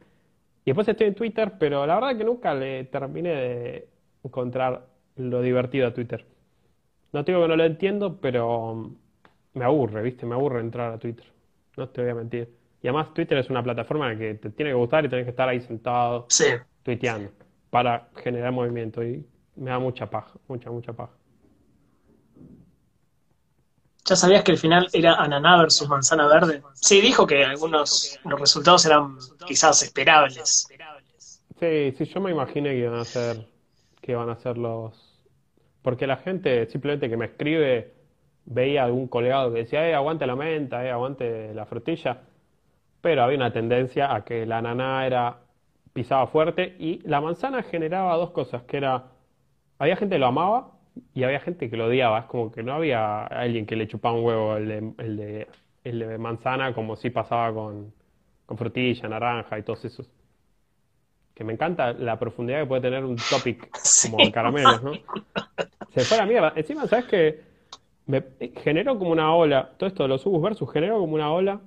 [0.64, 3.90] Y después estoy en Twitter, pero la verdad que nunca le terminé de
[4.24, 4.86] encontrar
[5.16, 6.24] lo divertido a Twitter.
[7.14, 8.92] No digo que no lo entiendo, pero
[9.56, 10.28] me aburre, ¿viste?
[10.28, 11.37] Me aburre entrar a Twitter.
[11.78, 12.54] No te voy a mentir.
[12.82, 15.48] Y además Twitter es una plataforma que te tiene que gustar y tenés que estar
[15.48, 16.46] ahí sentado Sí.
[16.84, 17.32] tuiteando
[17.70, 19.04] para generar movimiento.
[19.04, 19.26] Y
[19.56, 21.14] me da mucha paja, mucha, mucha paja.
[24.06, 26.64] ¿Ya sabías que el final era ananá versus manzana verde?
[26.76, 30.68] Sí, dijo que algunos los resultados eran quizás esperables.
[31.60, 33.50] Sí, sí, yo me imaginé que iban a ser,
[34.00, 35.20] que iban a ser los...
[35.82, 37.96] Porque la gente simplemente que me escribe
[38.48, 42.22] veía algún colgado que decía, eh, aguante la menta, eh, aguante la frutilla.
[43.02, 45.40] Pero había una tendencia a que la ananá era
[45.94, 49.06] pisaba fuerte y la manzana generaba dos cosas, que era,
[49.80, 50.72] había gente que lo amaba
[51.14, 52.20] y había gente que lo odiaba.
[52.20, 55.48] Es como que no había alguien que le chupaba un huevo el de, el de,
[55.84, 57.94] el de manzana como si pasaba con,
[58.46, 60.10] con frutilla, naranja y todos esos.
[61.34, 63.70] Que me encanta la profundidad que puede tener un topic
[64.04, 64.92] como el caramelos, ¿no?
[65.90, 66.54] Se fue a la mierda.
[66.56, 67.57] Encima, ¿sabes qué?
[68.08, 68.24] Me
[68.64, 71.62] generó como una ola, todo esto de los Ubus versus generó como una ola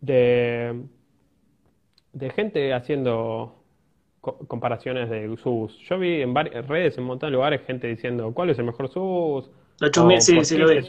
[0.00, 0.84] de,
[2.12, 3.54] de gente haciendo
[4.20, 5.78] co- comparaciones de Subus.
[5.80, 8.64] Yo vi en varias redes, en un montón de lugares, gente diciendo cuál es el
[8.64, 9.50] mejor Subus,
[9.80, 10.80] Lo o sí, por sí qué lo vi.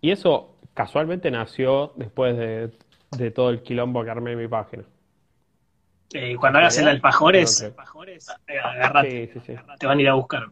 [0.00, 2.70] Y eso casualmente nació después de,
[3.16, 4.84] de todo el quilombo que armé en mi página.
[6.14, 7.74] Eh, cuando hagas el alfajores, Ok.
[8.48, 9.62] eh, agarrate, Sí, sí, sí.
[9.78, 10.50] te van a ir a buscar.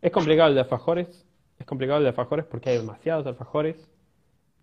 [0.00, 1.26] Es complicado el de alfajores,
[1.58, 3.88] es complicado el de alfajores porque hay demasiados alfajores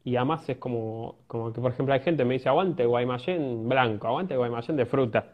[0.03, 3.69] y además es como, como que, por ejemplo, hay gente que me dice, aguante Guaymallén
[3.69, 5.33] blanco, aguante Guaymallén de fruta,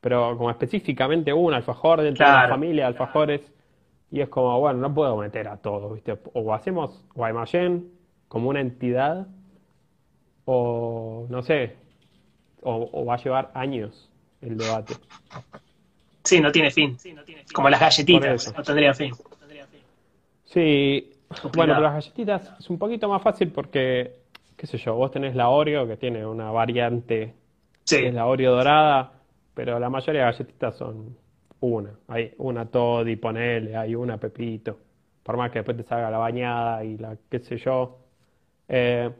[0.00, 2.54] pero como específicamente un alfajor dentro de una Claro.
[2.54, 3.52] familia de alfajores
[4.10, 6.18] y es como, bueno, no puedo meter a todos, ¿viste?
[6.34, 7.90] O hacemos Guaymallén
[8.28, 9.28] como una entidad
[10.44, 11.76] o, no sé,
[12.62, 14.10] o, o va a llevar años
[14.40, 15.00] el debate.
[16.24, 16.96] Sí, no tiene fin.
[17.52, 19.12] Como las galletitas, no tendría fin.
[20.44, 21.52] Sí, Complicado.
[21.56, 24.16] bueno, pero las galletitas es un poquito más fácil porque,
[24.56, 27.34] qué sé yo, vos tenés la Oreo que tiene una variante,
[27.84, 29.12] Sí, que es la Oreo dorada,
[29.54, 31.16] pero la mayoría de galletitas son
[31.60, 31.90] una.
[32.08, 34.78] Hay una Toddy, ponele, hay una Pepito,
[35.22, 37.98] por más que después te salga la bañada y la qué sé yo.
[38.68, 39.10] Eh,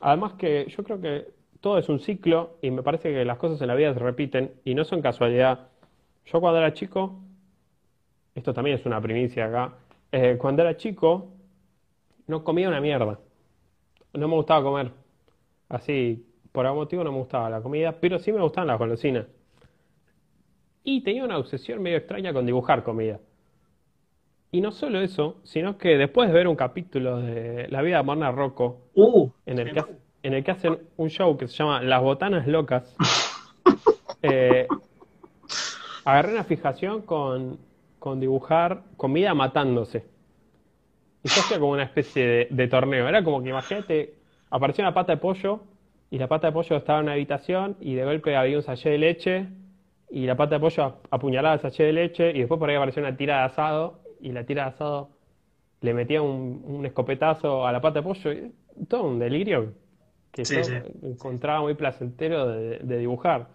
[0.00, 1.28] además que yo creo que
[1.60, 4.52] todo es un ciclo y me parece que las cosas en la vida se repiten
[4.64, 5.68] y no son casualidad.
[6.26, 7.22] Yo cuando era chico
[8.34, 9.74] esto también es una primicia acá,
[10.10, 11.28] eh, cuando era chico
[12.26, 13.18] no comía una mierda.
[14.14, 14.90] No me gustaba comer.
[15.68, 19.26] Así, por algún motivo no me gustaba la comida, pero sí me gustaban las golosinas.
[20.84, 23.20] Y tenía una obsesión medio extraña con dibujar comida.
[24.50, 28.02] Y no solo eso, sino que después de ver un capítulo de La vida de
[28.02, 29.82] Morna Rocco, Uh, en el que,
[30.22, 32.94] en el que hacen un show que se llama Las Botanas Locas,
[34.22, 34.66] eh,
[36.04, 37.58] agarré una fijación con,
[37.98, 40.06] con dibujar comida matándose.
[41.22, 43.08] Y yo hacía como una especie de, de torneo.
[43.08, 44.14] Era como que imagínate,
[44.50, 45.60] apareció una pata de pollo
[46.10, 48.92] y la pata de pollo estaba en una habitación y de golpe había un sachet
[48.92, 49.48] de leche
[50.10, 52.76] y la pata de pollo ap- apuñalaba el sachet de leche y después por ahí
[52.76, 55.10] apareció una tira de asado y la tira de asado
[55.80, 58.32] le metía un, un escopetazo a la pata de pollo.
[58.32, 58.52] y
[58.88, 59.74] todo un delirio
[60.32, 60.82] que Sí, yo sí.
[61.02, 63.48] encontraba muy placentero de, de dibujar.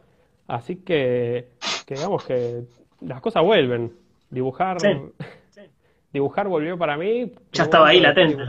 [0.48, 1.50] Así que,
[1.88, 2.66] que digamos que
[3.02, 3.96] las cosas vuelven.
[4.30, 4.90] Dibujar, Sí.
[6.14, 7.32] dibujar volvió para mí.
[7.54, 8.44] ya estaba ahí de latente.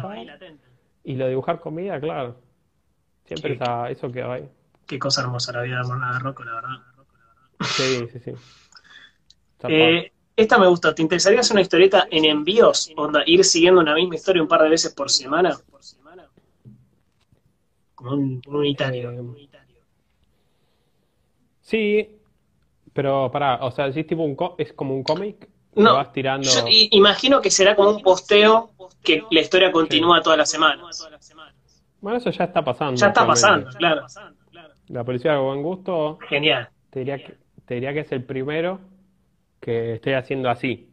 [1.05, 2.36] Y lo de dibujar comida, claro.
[3.24, 4.49] Siempre esa- eso quedó ahí.
[4.86, 6.70] Qué cosa hermosa la vida de Morna Rocco, la verdad.
[7.61, 8.32] Sí, sí, sí.
[9.68, 10.95] Eh, esta me gustó.
[10.95, 12.91] ¿Te interesaría hacer una historieta en envíos?
[12.97, 15.57] Onda, ir siguiendo una misma historia un par de veces por semana.
[17.95, 19.11] Como un, un unitario.
[19.12, 19.49] Eh,
[21.61, 22.18] Sí,
[22.99, 26.51] pero pará, o sea, decís tipo un co- es como un cómic No, vas tirando.
[26.51, 28.70] Yo imagino que será como un posteo
[29.05, 31.09] que la historia continúa todas las semanas.
[32.01, 32.96] Bueno, eso ya está pasando.
[32.96, 34.03] Ya está pasando, claro.
[34.88, 36.70] La policía de buen gusto, Genial.
[36.90, 37.36] te diría que,
[37.66, 38.80] te diría que es el primero
[39.61, 40.90] que estoy haciendo así.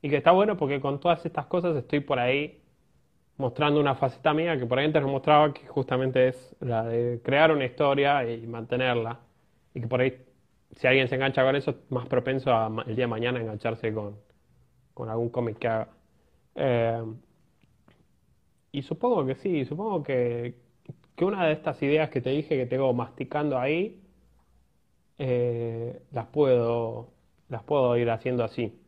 [0.00, 2.62] Y que está bueno porque con todas estas cosas estoy por ahí
[3.36, 7.20] mostrando una faceta mía que por ahí antes no mostraba, que justamente es la de
[7.22, 9.20] crear una historia y mantenerla.
[9.74, 10.16] Y que por ahí,
[10.72, 13.92] si alguien se engancha con eso, es más propenso a el día de mañana engancharse
[13.92, 14.16] con,
[14.94, 15.88] con algún cómic que haga.
[16.54, 17.02] Eh,
[18.72, 20.54] y supongo que sí, supongo que,
[21.16, 24.02] que una de estas ideas que te dije que tengo masticando ahí,
[25.18, 27.12] eh, las puedo,
[27.48, 28.78] las puedo ir haciendo así.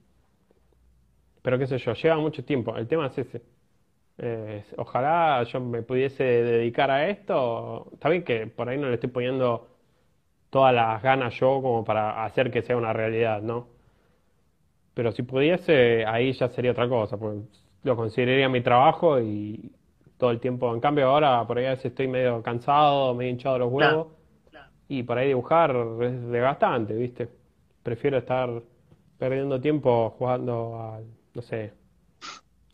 [1.42, 2.76] Pero qué sé yo, lleva mucho tiempo.
[2.76, 3.42] El tema es ese.
[4.18, 7.88] Eh, ojalá yo me pudiese dedicar a esto.
[7.94, 9.68] Está bien que por ahí no le estoy poniendo
[10.50, 13.68] todas las ganas yo como para hacer que sea una realidad, ¿no?
[14.94, 17.36] Pero si pudiese, ahí ya sería otra cosa, pues
[17.84, 19.70] lo consideraría mi trabajo y
[20.18, 20.74] todo el tiempo.
[20.74, 23.96] En cambio, ahora por ahí a veces estoy medio cansado, medio hinchado de los Claro.
[23.96, 24.12] huevos
[24.88, 27.28] y por ahí dibujar es desgastante, ¿viste?
[27.82, 28.50] Prefiero estar
[29.18, 31.72] perdiendo tiempo jugando al, no sé,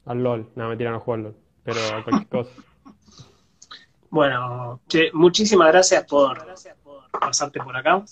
[0.07, 0.49] al LOL.
[0.55, 2.51] No, mentira, no juego al LOL, pero a cualquier cosa.
[4.11, 6.47] Bueno, che, muchísimas gracias por
[7.21, 8.03] pasarte por acá.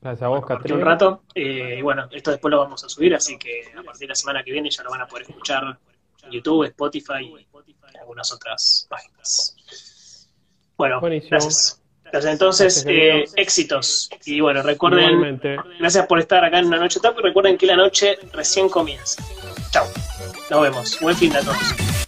[0.00, 1.22] Gracias a vos, compartir un rato.
[1.34, 4.14] Eh, y bueno, esto después lo vamos a subir, así que a partir de la
[4.14, 5.78] semana que viene ya lo van a poder escuchar
[6.22, 10.28] en YouTube, Spotify y algunas otras páginas.
[10.76, 11.30] Bueno, Buenísimo.
[11.30, 11.82] gracias.
[12.04, 12.32] Gracias.
[12.32, 14.10] Entonces, Gracias, eh, éxitos.
[14.24, 15.56] Y bueno, recuerden, Igualmente.
[15.80, 19.20] gracias por estar acá en una noche taco y recuerden que la noche recién comienza.
[19.70, 19.86] Chao.
[20.50, 21.00] Nos vemos.
[21.00, 22.05] Buen fin de a todos.